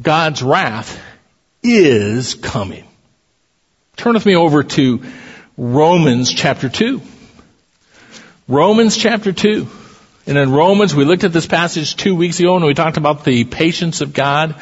God's 0.00 0.42
wrath 0.42 1.00
is 1.62 2.34
coming. 2.34 2.84
Turn 3.96 4.14
with 4.14 4.26
me 4.26 4.36
over 4.36 4.62
to 4.62 5.02
Romans 5.56 6.32
chapter 6.32 6.68
2. 6.68 7.02
Romans 8.46 8.96
chapter 8.96 9.32
2. 9.32 9.68
And 10.26 10.38
in 10.38 10.52
Romans, 10.52 10.94
we 10.94 11.04
looked 11.04 11.24
at 11.24 11.32
this 11.32 11.46
passage 11.46 11.96
two 11.96 12.14
weeks 12.14 12.38
ago 12.38 12.54
and 12.54 12.64
we 12.64 12.74
talked 12.74 12.96
about 12.96 13.24
the 13.24 13.44
patience 13.44 14.00
of 14.00 14.12
God. 14.12 14.54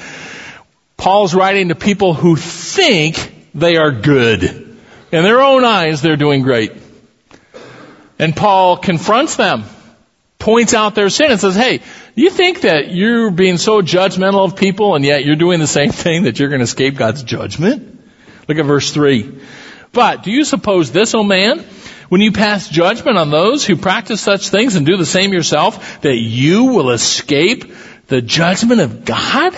Paul's 0.96 1.34
writing 1.34 1.68
to 1.68 1.74
people 1.74 2.14
who 2.14 2.36
think 2.36 3.50
they 3.54 3.76
are 3.76 3.92
good. 3.92 4.44
In 5.12 5.22
their 5.22 5.40
own 5.40 5.64
eyes, 5.64 6.00
they're 6.02 6.16
doing 6.16 6.42
great. 6.42 6.72
And 8.18 8.34
Paul 8.34 8.78
confronts 8.78 9.36
them, 9.36 9.64
points 10.46 10.74
out 10.74 10.94
their 10.94 11.10
sin 11.10 11.32
and 11.32 11.40
says, 11.40 11.56
hey, 11.56 11.80
you 12.14 12.30
think 12.30 12.60
that 12.60 12.92
you're 12.92 13.32
being 13.32 13.58
so 13.58 13.82
judgmental 13.82 14.44
of 14.44 14.54
people 14.54 14.94
and 14.94 15.04
yet 15.04 15.24
you're 15.24 15.34
doing 15.34 15.58
the 15.58 15.66
same 15.66 15.90
thing 16.04 16.22
that 16.22 16.38
you're 16.38 16.48
going 16.48 16.60
to 16.60 16.64
escape 16.64 16.94
God's 16.94 17.24
judgment? 17.24 18.00
Look 18.46 18.56
at 18.56 18.64
verse 18.64 18.92
3. 18.92 19.40
But 19.90 20.22
do 20.22 20.30
you 20.30 20.44
suppose 20.44 20.92
this, 20.92 21.16
O 21.16 21.24
man, 21.24 21.64
when 22.08 22.20
you 22.20 22.30
pass 22.30 22.68
judgment 22.68 23.18
on 23.18 23.30
those 23.30 23.66
who 23.66 23.74
practice 23.74 24.20
such 24.20 24.50
things 24.50 24.76
and 24.76 24.86
do 24.86 24.96
the 24.96 25.04
same 25.04 25.32
yourself, 25.32 26.00
that 26.02 26.14
you 26.14 26.66
will 26.66 26.90
escape 26.90 27.74
the 28.06 28.22
judgment 28.22 28.80
of 28.80 29.04
God? 29.04 29.52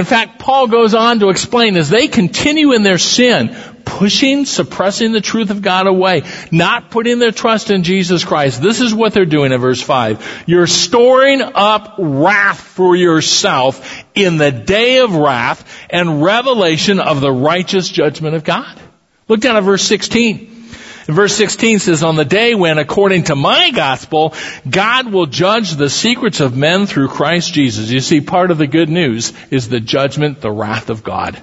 In 0.00 0.06
fact, 0.06 0.38
Paul 0.38 0.66
goes 0.66 0.94
on 0.94 1.20
to 1.20 1.28
explain 1.28 1.76
as 1.76 1.90
they 1.90 2.08
continue 2.08 2.72
in 2.72 2.82
their 2.82 2.96
sin, 2.96 3.54
pushing, 3.84 4.46
suppressing 4.46 5.12
the 5.12 5.20
truth 5.20 5.50
of 5.50 5.60
God 5.60 5.86
away, 5.86 6.22
not 6.50 6.90
putting 6.90 7.18
their 7.18 7.32
trust 7.32 7.70
in 7.70 7.82
Jesus 7.82 8.24
Christ. 8.24 8.62
This 8.62 8.80
is 8.80 8.94
what 8.94 9.12
they're 9.12 9.26
doing 9.26 9.52
in 9.52 9.60
verse 9.60 9.82
5. 9.82 10.44
You're 10.46 10.66
storing 10.66 11.42
up 11.42 11.96
wrath 11.98 12.60
for 12.60 12.96
yourself 12.96 14.02
in 14.14 14.38
the 14.38 14.50
day 14.50 15.00
of 15.00 15.14
wrath 15.14 15.70
and 15.90 16.22
revelation 16.22 16.98
of 16.98 17.20
the 17.20 17.30
righteous 17.30 17.86
judgment 17.90 18.34
of 18.34 18.42
God. 18.42 18.80
Look 19.28 19.40
down 19.40 19.58
at 19.58 19.64
verse 19.64 19.82
16. 19.82 20.59
And 21.06 21.16
verse 21.16 21.34
16 21.34 21.78
says, 21.78 22.02
on 22.02 22.16
the 22.16 22.24
day 22.24 22.54
when, 22.54 22.78
according 22.78 23.24
to 23.24 23.36
my 23.36 23.70
gospel, 23.70 24.34
God 24.68 25.12
will 25.12 25.26
judge 25.26 25.72
the 25.72 25.90
secrets 25.90 26.40
of 26.40 26.56
men 26.56 26.86
through 26.86 27.08
Christ 27.08 27.52
Jesus. 27.52 27.90
You 27.90 28.00
see, 28.00 28.20
part 28.20 28.50
of 28.50 28.58
the 28.58 28.66
good 28.66 28.88
news 28.88 29.32
is 29.50 29.68
the 29.68 29.80
judgment, 29.80 30.40
the 30.40 30.50
wrath 30.50 30.90
of 30.90 31.02
God. 31.02 31.42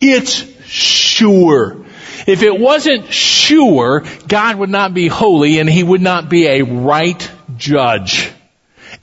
It's 0.00 0.34
sure. 0.64 1.84
If 2.26 2.42
it 2.42 2.58
wasn't 2.58 3.12
sure, 3.12 4.04
God 4.26 4.56
would 4.56 4.70
not 4.70 4.94
be 4.94 5.08
holy 5.08 5.58
and 5.58 5.68
he 5.68 5.82
would 5.82 6.02
not 6.02 6.28
be 6.28 6.46
a 6.46 6.62
right 6.62 7.30
judge. 7.56 8.30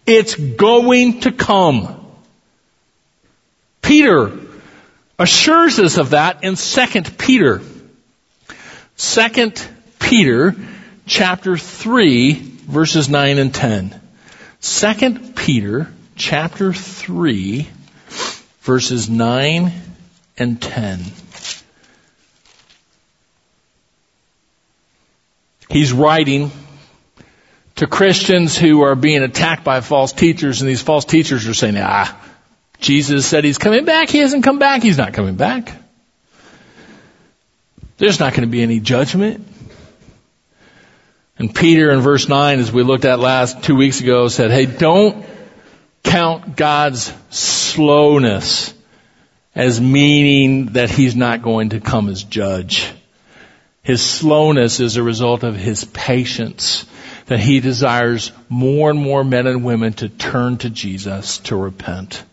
It's 0.06 0.36
going 0.36 1.22
to 1.22 1.32
come. 1.32 2.00
Peter 3.82 4.32
assures 5.20 5.80
us 5.80 5.98
of 5.98 6.12
that 6.12 6.44
in 6.44 6.56
2 6.56 7.02
Peter. 7.18 7.62
Second 9.04 9.62
Peter 10.00 10.56
chapter 11.06 11.58
3 11.58 12.34
verses 12.34 13.10
9 13.10 13.38
and 13.38 13.54
10. 13.54 14.02
Second 14.62 15.36
Peter 15.36 15.94
chapter 16.16 16.72
3 16.72 17.68
verses 18.62 19.10
9 19.10 19.72
and 20.38 20.62
10. 20.62 21.02
He's 25.70 25.92
writing 25.92 26.50
to 27.76 27.88
Christians 27.88 28.58
who 28.58 28.84
are 28.84 28.96
being 28.96 29.22
attacked 29.22 29.66
by 29.66 29.82
false 29.82 30.13
teachers 30.13 30.62
and 30.62 30.70
these 30.70 30.82
false 30.82 31.04
teachers 31.04 31.46
are 31.46 31.54
saying, 31.54 31.76
ah, 31.78 32.18
Jesus 32.80 33.26
said 33.26 33.44
he's 33.44 33.58
coming 33.58 33.84
back. 33.84 34.10
He 34.10 34.20
hasn't 34.20 34.46
come 34.46 34.60
back. 34.60 34.82
He's 34.82 34.98
not 34.98 35.13
coming 35.13 35.36
back. 35.36 35.83
There's 37.97 38.19
not 38.19 38.34
going 38.34 38.41
to 38.41 38.51
be 38.51 38.63
any 38.63 38.79
judgment. 38.79 39.47
And 41.38 41.53
Peter 41.53 41.91
in 41.91 42.01
verse 42.01 42.27
9, 42.27 42.60
as 42.60 42.71
we 42.71 42.84
looked 42.84 43.06
at 43.06 43.19
last 43.19 43.63
two 43.63 43.75
weeks 43.75 44.01
ago, 44.01 44.27
said, 44.27 44.51
hey, 44.51 44.65
don't 44.65 45.25
count 46.03 46.56
God's 46.56 47.13
slowness 47.29 48.73
as 49.56 49.79
meaning 49.79 50.67
that 50.73 50.89
he's 50.89 51.15
not 51.15 51.41
going 51.41 51.69
to 51.69 51.79
come 51.79 52.10
as 52.10 52.23
judge. 52.23 52.91
His 53.82 54.01
slowness 54.01 54.79
is 54.79 54.95
a 54.95 55.03
result 55.03 55.43
of 55.43 55.56
his 55.56 55.86
patience 55.86 56.86
that 57.25 57.39
he 57.39 57.60
desires 57.60 58.32
more 58.49 58.89
and 58.89 58.99
more 58.99 59.23
men 59.23 59.47
and 59.47 59.63
women 59.63 59.93
to 59.93 60.10
turn 60.10 60.58
to 60.58 60.69
Jesus 60.69 61.39
to 61.39 61.56
repent. 61.56 62.23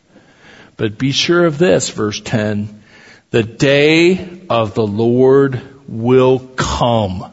But 0.76 0.98
be 0.98 1.12
sure 1.12 1.44
of 1.44 1.58
this, 1.58 1.90
verse 1.90 2.20
10, 2.20 2.79
the 3.30 3.42
day 3.42 4.40
of 4.48 4.74
the 4.74 4.86
Lord 4.86 5.60
will 5.86 6.38
come 6.38 7.32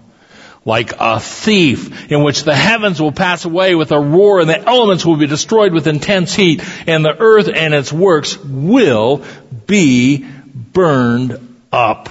like 0.64 0.94
a 1.00 1.20
thief 1.20 2.12
in 2.12 2.24
which 2.24 2.44
the 2.44 2.56
heavens 2.56 3.02
will 3.02 3.14
pass 3.14 3.46
away 3.46 3.74
with 3.74 3.92
a 3.92 4.00
roar 4.00 4.42
and 4.42 4.50
the 4.50 4.60
elements 4.60 5.06
will 5.06 5.16
be 5.16 5.26
destroyed 5.26 5.74
with 5.74 5.88
intense 5.88 6.36
heat 6.36 6.62
and 6.88 7.06
the 7.06 7.18
earth 7.18 7.50
and 7.54 7.74
its 7.74 7.92
works 7.92 8.38
will 8.38 9.24
be 9.66 10.28
burned 10.74 11.58
up. 11.72 12.10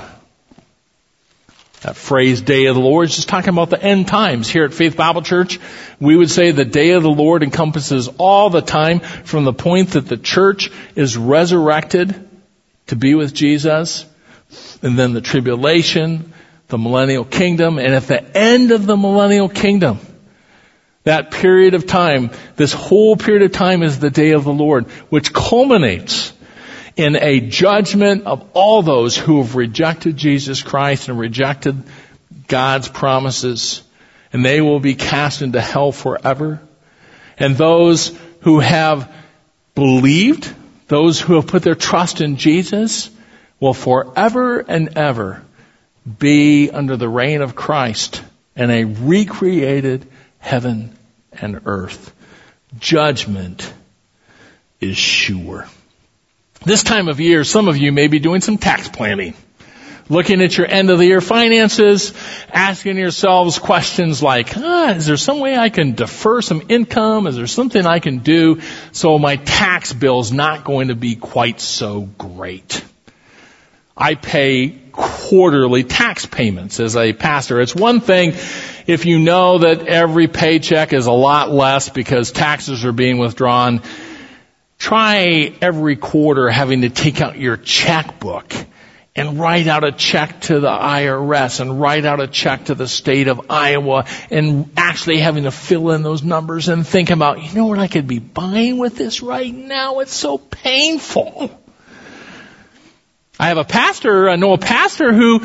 That 1.82 1.96
phrase, 1.96 2.40
day 2.40 2.66
of 2.66 2.74
the 2.74 2.80
Lord, 2.80 3.08
is 3.08 3.16
just 3.16 3.28
talking 3.28 3.50
about 3.50 3.70
the 3.70 3.80
end 3.80 4.08
times. 4.08 4.48
Here 4.48 4.64
at 4.64 4.74
Faith 4.74 4.96
Bible 4.96 5.22
Church, 5.22 5.60
we 6.00 6.16
would 6.16 6.30
say 6.30 6.50
the 6.50 6.64
day 6.64 6.92
of 6.92 7.02
the 7.02 7.10
Lord 7.10 7.42
encompasses 7.42 8.08
all 8.18 8.50
the 8.50 8.62
time 8.62 9.00
from 9.00 9.44
the 9.44 9.52
point 9.52 9.90
that 9.90 10.08
the 10.08 10.16
church 10.16 10.72
is 10.96 11.16
resurrected 11.16 12.25
to 12.86 12.96
be 12.96 13.14
with 13.14 13.34
Jesus, 13.34 14.06
and 14.82 14.98
then 14.98 15.12
the 15.12 15.20
tribulation, 15.20 16.32
the 16.68 16.78
millennial 16.78 17.24
kingdom, 17.24 17.78
and 17.78 17.94
at 17.94 18.04
the 18.04 18.36
end 18.36 18.70
of 18.70 18.86
the 18.86 18.96
millennial 18.96 19.48
kingdom, 19.48 19.98
that 21.04 21.30
period 21.30 21.74
of 21.74 21.86
time, 21.86 22.30
this 22.56 22.72
whole 22.72 23.16
period 23.16 23.42
of 23.42 23.52
time 23.52 23.82
is 23.82 23.98
the 23.98 24.10
day 24.10 24.32
of 24.32 24.44
the 24.44 24.52
Lord, 24.52 24.86
which 25.08 25.32
culminates 25.32 26.32
in 26.96 27.14
a 27.14 27.40
judgment 27.40 28.24
of 28.24 28.48
all 28.54 28.82
those 28.82 29.16
who 29.16 29.42
have 29.42 29.54
rejected 29.54 30.16
Jesus 30.16 30.62
Christ 30.62 31.08
and 31.08 31.18
rejected 31.18 31.82
God's 32.48 32.88
promises, 32.88 33.82
and 34.32 34.44
they 34.44 34.60
will 34.60 34.80
be 34.80 34.94
cast 34.94 35.42
into 35.42 35.60
hell 35.60 35.92
forever. 35.92 36.60
And 37.38 37.56
those 37.56 38.18
who 38.40 38.60
have 38.60 39.12
believed 39.74 40.52
those 40.88 41.20
who 41.20 41.34
have 41.34 41.46
put 41.46 41.62
their 41.62 41.74
trust 41.74 42.20
in 42.20 42.36
Jesus 42.36 43.10
will 43.58 43.74
forever 43.74 44.60
and 44.60 44.96
ever 44.96 45.42
be 46.18 46.70
under 46.70 46.96
the 46.96 47.08
reign 47.08 47.42
of 47.42 47.54
Christ 47.54 48.22
in 48.54 48.70
a 48.70 48.84
recreated 48.84 50.06
heaven 50.38 50.96
and 51.32 51.62
earth. 51.66 52.14
Judgment 52.78 53.72
is 54.80 54.96
sure. 54.96 55.66
This 56.64 56.82
time 56.82 57.08
of 57.08 57.20
year, 57.20 57.44
some 57.44 57.68
of 57.68 57.76
you 57.76 57.92
may 57.92 58.06
be 58.06 58.18
doing 58.18 58.40
some 58.40 58.58
tax 58.58 58.88
planning 58.88 59.34
looking 60.08 60.40
at 60.40 60.56
your 60.56 60.66
end 60.66 60.90
of 60.90 60.98
the 60.98 61.06
year 61.06 61.20
finances, 61.20 62.12
asking 62.52 62.96
yourselves 62.96 63.58
questions 63.58 64.22
like, 64.22 64.56
ah, 64.56 64.90
is 64.90 65.06
there 65.06 65.16
some 65.16 65.40
way 65.40 65.56
I 65.56 65.68
can 65.68 65.94
defer 65.94 66.42
some 66.42 66.62
income? 66.68 67.26
Is 67.26 67.36
there 67.36 67.46
something 67.46 67.84
I 67.84 67.98
can 67.98 68.18
do 68.18 68.60
so 68.92 69.18
my 69.18 69.36
tax 69.36 69.92
bill's 69.92 70.32
not 70.32 70.64
going 70.64 70.88
to 70.88 70.94
be 70.94 71.16
quite 71.16 71.60
so 71.60 72.02
great? 72.02 72.84
I 73.96 74.14
pay 74.14 74.78
quarterly 74.92 75.82
tax 75.82 76.26
payments 76.26 76.80
as 76.80 76.96
a 76.96 77.12
pastor. 77.12 77.60
It's 77.60 77.74
one 77.74 78.00
thing 78.00 78.34
if 78.86 79.06
you 79.06 79.18
know 79.18 79.58
that 79.58 79.86
every 79.86 80.28
paycheck 80.28 80.92
is 80.92 81.06
a 81.06 81.12
lot 81.12 81.50
less 81.50 81.88
because 81.88 82.30
taxes 82.30 82.84
are 82.84 82.92
being 82.92 83.18
withdrawn. 83.18 83.82
Try 84.78 85.54
every 85.62 85.96
quarter 85.96 86.50
having 86.50 86.82
to 86.82 86.90
take 86.90 87.22
out 87.22 87.38
your 87.38 87.56
checkbook 87.56 88.52
and 89.16 89.40
write 89.40 89.66
out 89.66 89.82
a 89.82 89.92
check 89.92 90.42
to 90.42 90.60
the 90.60 90.68
IRS 90.68 91.60
and 91.60 91.80
write 91.80 92.04
out 92.04 92.20
a 92.20 92.28
check 92.28 92.66
to 92.66 92.74
the 92.74 92.86
state 92.86 93.28
of 93.28 93.50
Iowa 93.50 94.04
and 94.30 94.70
actually 94.76 95.18
having 95.18 95.44
to 95.44 95.50
fill 95.50 95.90
in 95.92 96.02
those 96.02 96.22
numbers 96.22 96.68
and 96.68 96.86
think 96.86 97.10
about, 97.10 97.42
you 97.42 97.54
know 97.54 97.66
what 97.66 97.78
I 97.78 97.88
could 97.88 98.06
be 98.06 98.18
buying 98.18 98.76
with 98.76 98.96
this 98.96 99.22
right 99.22 99.52
now? 99.52 100.00
It's 100.00 100.14
so 100.14 100.36
painful. 100.36 101.50
I 103.40 103.48
have 103.48 103.58
a 103.58 103.64
pastor, 103.64 104.28
I 104.28 104.36
know 104.36 104.52
a 104.52 104.58
pastor 104.58 105.12
who 105.12 105.40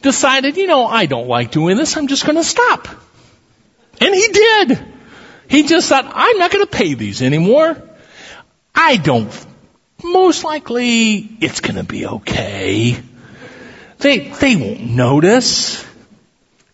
decided, 0.00 0.56
you 0.56 0.66
know, 0.66 0.86
I 0.86 1.06
don't 1.06 1.28
like 1.28 1.50
doing 1.50 1.76
this, 1.76 1.96
I'm 1.96 2.06
just 2.06 2.26
gonna 2.26 2.44
stop. 2.44 2.88
And 4.00 4.14
he 4.14 4.28
did. 4.28 4.86
He 5.48 5.64
just 5.64 5.88
thought, 5.88 6.10
I'm 6.14 6.38
not 6.38 6.50
gonna 6.50 6.66
pay 6.66 6.94
these 6.94 7.22
anymore. 7.22 7.76
I 8.74 8.96
don't 8.96 9.30
most 10.02 10.44
likely 10.44 11.16
it's 11.40 11.60
gonna 11.60 11.84
be 11.84 12.06
okay. 12.06 13.02
They, 14.00 14.28
they 14.28 14.56
won't 14.56 14.80
notice. 14.80 15.84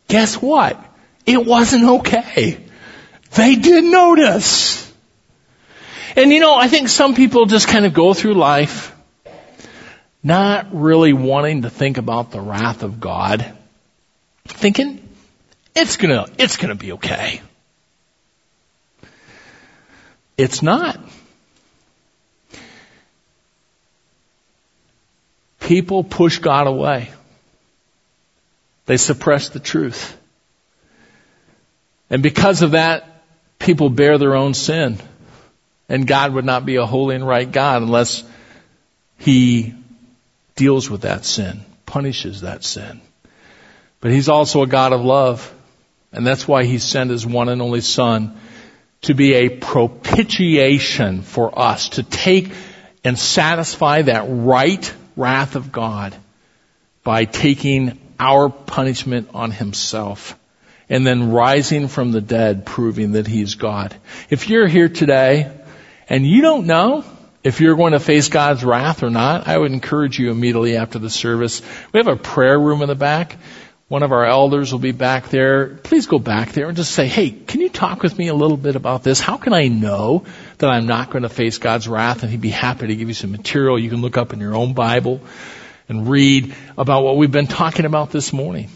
Guess 0.09 0.37
what? 0.41 0.83
It 1.25 1.45
wasn't 1.45 1.85
okay. 2.01 2.59
They 3.33 3.57
did 3.57 3.85
notice. 3.85 4.83
And 6.14 6.33
you 6.33 6.41
know, 6.41 6.55
I 6.55 6.68
think 6.68 6.89
some 6.89 7.14
people 7.14 7.47
just 7.47 7.68
kind 7.68 7.85
of 7.85 7.93
go 7.93 8.14
through 8.14 8.35
life 8.35 8.95
not 10.22 10.68
really 10.72 11.12
wanting 11.12 11.62
to 11.62 11.70
think 11.70 11.99
about 11.99 12.31
the 12.31 12.41
wrath 12.41 12.83
of 12.83 13.01
God, 13.01 13.53
thinking 14.47 15.07
it's 15.74 15.97
gonna, 15.97 16.27
it's 16.39 16.57
gonna 16.57 16.74
be 16.74 16.93
okay. 16.93 17.41
It's 20.37 20.62
not. 20.62 20.99
People 25.67 26.05
push 26.05 26.39
God 26.39 26.69
away. 26.69 27.11
They 28.85 28.99
suppress 28.99 29.49
the 29.49 29.59
truth. 29.59 30.17
And 32.09 32.23
because 32.23 32.62
of 32.62 32.71
that, 32.71 33.25
people 33.59 33.91
bear 33.91 34.17
their 34.17 34.37
own 34.37 34.55
sin. 34.55 35.01
And 35.89 36.07
God 36.07 36.35
would 36.35 36.45
not 36.45 36.67
be 36.67 36.77
a 36.77 36.87
holy 36.87 37.17
and 37.17 37.27
right 37.27 37.51
God 37.51 37.83
unless 37.83 38.23
He 39.19 39.75
deals 40.55 40.89
with 40.89 41.01
that 41.01 41.25
sin, 41.25 41.64
punishes 41.85 42.43
that 42.43 42.62
sin. 42.62 43.01
But 44.01 44.12
He's 44.12 44.29
also 44.29 44.62
a 44.62 44.69
God 44.69 44.93
of 44.93 45.01
love. 45.01 45.53
And 46.12 46.25
that's 46.25 46.47
why 46.47 46.62
He 46.62 46.79
sent 46.79 47.11
His 47.11 47.27
one 47.27 47.49
and 47.49 47.61
only 47.61 47.81
Son 47.81 48.39
to 49.03 49.14
be 49.14 49.35
a 49.35 49.49
propitiation 49.49 51.23
for 51.23 51.59
us, 51.59 51.89
to 51.89 52.05
take 52.05 52.53
and 53.03 53.19
satisfy 53.19 54.03
that 54.03 54.27
right 54.29 54.95
wrath 55.17 55.57
of 55.57 55.73
God 55.73 56.14
by 57.03 57.25
taking 57.25 57.99
our 58.19 58.49
punishment 58.49 59.31
on 59.35 59.51
himself 59.51 60.39
and 60.89 61.07
then 61.07 61.33
rising 61.33 61.89
from 61.89 62.12
the 62.12 62.21
dead 62.21 62.64
proving 62.64 63.12
that 63.12 63.27
he's 63.27 63.55
God. 63.55 63.95
If 64.31 64.49
you're 64.49 64.69
here 64.69 64.89
today 64.89 65.51
and 66.09 66.27
you 66.27 66.43
don't 66.43 66.67
know 66.67 67.05
if 67.43 67.61
you're 67.61 67.77
going 67.77 67.93
to 67.93 68.01
face 68.01 68.29
God's 68.29 68.64
wrath 68.64 69.03
or 69.03 69.11
not, 69.11 69.47
I 69.47 69.57
would 69.57 69.73
encourage 69.73 70.19
you 70.19 70.31
immediately 70.31 70.77
after 70.77 70.99
the 70.99 71.11
service. 71.11 71.62
We 71.93 71.99
have 71.99 72.09
a 72.09 72.17
prayer 72.17 72.59
room 72.59 72.83
in 72.83 72.89
the 72.89 72.97
back. 72.97 73.37
One 73.89 74.03
of 74.03 74.11
our 74.11 74.25
elders 74.25 74.73
will 74.73 74.81
be 74.81 74.91
back 74.91 75.29
there. 75.29 75.69
Please 75.69 76.07
go 76.07 76.19
back 76.19 76.51
there 76.51 76.67
and 76.67 76.77
just 76.77 76.91
say, 76.91 77.07
hey, 77.07 77.31
can 77.31 77.61
you 77.61 77.69
talk 77.69 78.03
with 78.03 78.19
me 78.19 78.27
a 78.29 78.35
little 78.35 78.57
bit 78.57 78.75
about 78.75 79.05
this? 79.05 79.21
How 79.21 79.37
can 79.37 79.53
I 79.53 79.69
know 79.69 80.25
that 80.59 80.70
I'm 80.70 80.86
not 80.86 81.11
going 81.11 81.22
to 81.22 81.28
face 81.28 81.59
God's 81.59 81.88
wrath? 81.88 82.22
And 82.22 82.30
he'd 82.30 82.40
be 82.40 82.50
happy 82.50 82.86
to 82.86 82.96
give 82.96 83.09
you 83.09 83.14
some 83.14 83.32
material 83.32 83.78
you 83.78 83.90
can 83.90 84.00
look 84.00 84.16
up 84.16 84.32
in 84.32 84.40
your 84.40 84.54
own 84.54 84.72
Bible 84.72 85.20
and 85.88 86.09
read 86.09 86.54
about 86.76 87.04
what 87.04 87.16
we've 87.16 87.30
been 87.30 87.46
talking 87.46 87.84
about 87.84 88.11
this 88.11 88.32
morning. 88.32 88.70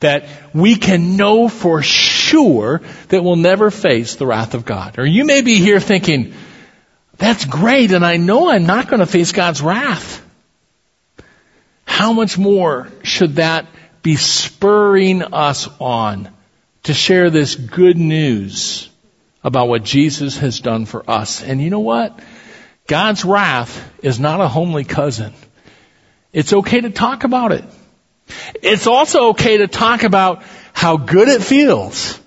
That 0.00 0.26
we 0.52 0.76
can 0.76 1.16
know 1.16 1.48
for 1.48 1.82
sure 1.82 2.82
that 3.08 3.22
we'll 3.22 3.36
never 3.36 3.70
face 3.70 4.16
the 4.16 4.26
wrath 4.26 4.54
of 4.54 4.64
God. 4.64 4.98
Or 4.98 5.06
you 5.06 5.24
may 5.24 5.42
be 5.42 5.58
here 5.58 5.80
thinking, 5.80 6.34
that's 7.18 7.44
great 7.44 7.92
and 7.92 8.04
I 8.04 8.16
know 8.16 8.50
I'm 8.50 8.66
not 8.66 8.88
going 8.88 9.00
to 9.00 9.06
face 9.06 9.32
God's 9.32 9.62
wrath. 9.62 10.24
How 11.84 12.12
much 12.12 12.38
more 12.38 12.88
should 13.02 13.36
that 13.36 13.66
be 14.02 14.16
spurring 14.16 15.22
us 15.22 15.68
on 15.78 16.30
to 16.84 16.94
share 16.94 17.30
this 17.30 17.54
good 17.54 17.96
news 17.96 18.88
about 19.44 19.68
what 19.68 19.84
Jesus 19.84 20.38
has 20.38 20.60
done 20.60 20.86
for 20.86 21.08
us. 21.08 21.42
And 21.42 21.60
you 21.60 21.70
know 21.70 21.80
what? 21.80 22.18
God's 22.86 23.24
wrath 23.24 23.90
is 24.02 24.20
not 24.20 24.40
a 24.40 24.48
homely 24.48 24.84
cousin. 24.84 25.32
It's 26.32 26.52
okay 26.52 26.80
to 26.80 26.90
talk 26.90 27.24
about 27.24 27.52
it. 27.52 27.64
It's 28.62 28.86
also 28.86 29.30
okay 29.30 29.58
to 29.58 29.68
talk 29.68 30.04
about 30.04 30.42
how 30.72 30.96
good 30.96 31.28
it 31.28 31.42
feels 31.42 32.18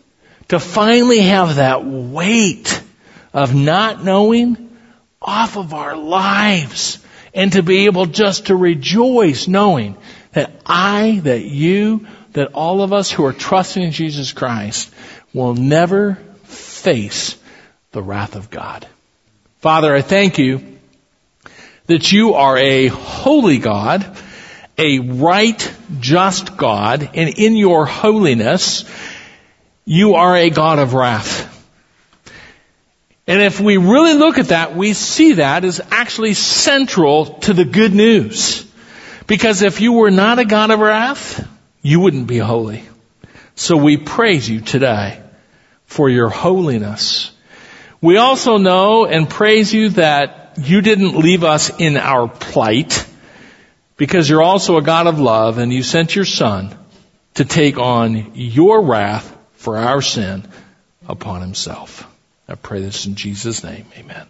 to 0.50 0.60
finally 0.60 1.20
have 1.20 1.56
that 1.56 1.86
weight 1.86 2.82
of 3.34 3.56
not 3.56 4.04
knowing 4.04 4.78
off 5.22 5.58
of 5.58 5.74
our 5.74 5.98
lives 5.98 7.04
and 7.34 7.52
to 7.54 7.64
be 7.64 7.86
able 7.86 8.06
just 8.06 8.48
to 8.48 8.56
rejoice 8.56 9.48
knowing 9.48 9.98
that 10.34 10.52
I, 10.66 11.20
that 11.24 11.42
you, 11.42 12.08
that 12.34 12.54
all 12.54 12.82
of 12.82 12.94
us 12.94 13.12
who 13.12 13.26
are 13.26 13.34
trusting 13.34 13.82
in 13.82 13.92
Jesus 13.92 14.34
Christ 14.34 14.94
will 15.34 15.56
never 15.56 16.18
face 16.86 17.36
the 17.94 18.04
wrath 18.04 18.36
of 18.36 18.52
God. 18.52 18.88
Father, 19.58 19.96
I 19.96 20.02
thank 20.02 20.38
you 20.38 20.78
that 21.88 22.12
you 22.12 22.36
are 22.36 22.56
a 22.56 22.86
holy 22.88 23.58
God, 23.58 24.06
a 24.78 25.00
right, 25.00 25.76
just 26.00 26.56
God, 26.58 27.10
and 27.16 27.40
in 27.40 27.56
your 27.56 27.88
holiness, 27.88 28.86
you 29.84 30.14
are 30.14 30.38
a 30.38 30.52
God 30.52 30.78
of 30.78 30.94
wrath. 30.94 31.52
And 33.26 33.42
if 33.42 33.60
we 33.60 33.78
really 33.78 34.14
look 34.14 34.38
at 34.38 34.50
that, 34.50 34.76
we 34.76 34.94
see 34.94 35.34
that 35.34 35.66
as 35.66 35.82
actually 35.90 36.36
central 36.36 37.26
to 37.46 37.54
the 37.54 37.66
good 37.66 37.96
news. 37.96 38.64
Because 39.26 39.64
if 39.64 39.82
you 39.82 39.94
were 39.94 40.12
not 40.12 40.38
a 40.38 40.46
God 40.46 40.70
of 40.70 40.80
wrath, 40.80 41.48
you 41.82 42.00
wouldn't 42.00 42.28
be 42.28 42.38
holy. 42.38 42.84
So 43.56 43.76
we 43.76 43.98
praise 43.98 44.48
you 44.48 44.62
today 44.62 45.25
for 45.86 46.10
your 46.10 46.30
holiness. 46.30 47.32
We 48.02 48.18
also 48.18 48.58
know 48.58 49.06
and 49.06 49.30
praise 49.30 49.74
you 49.74 49.90
that 49.90 50.54
you 50.58 50.82
didn't 50.82 51.18
leave 51.18 51.44
us 51.44 51.72
in 51.80 51.98
our 51.98 52.28
plight 52.28 53.08
because 53.98 54.30
you're 54.30 54.44
also 54.44 54.78
a 54.78 54.82
God 54.82 55.08
of 55.08 55.20
love 55.20 55.58
and 55.58 55.72
you 55.72 55.84
sent 55.84 56.16
your 56.16 56.26
son 56.26 56.78
to 57.36 57.46
take 57.46 57.78
on 57.78 58.32
your 58.36 58.82
wrath 58.82 59.36
for 59.54 59.78
our 59.78 60.02
sin 60.02 60.48
upon 61.08 61.42
himself. 61.42 62.08
I 62.48 62.56
pray 62.56 62.82
this 62.82 63.06
in 63.06 63.16
Jesus' 63.16 63.64
name. 63.64 63.86
Amen. 63.98 64.28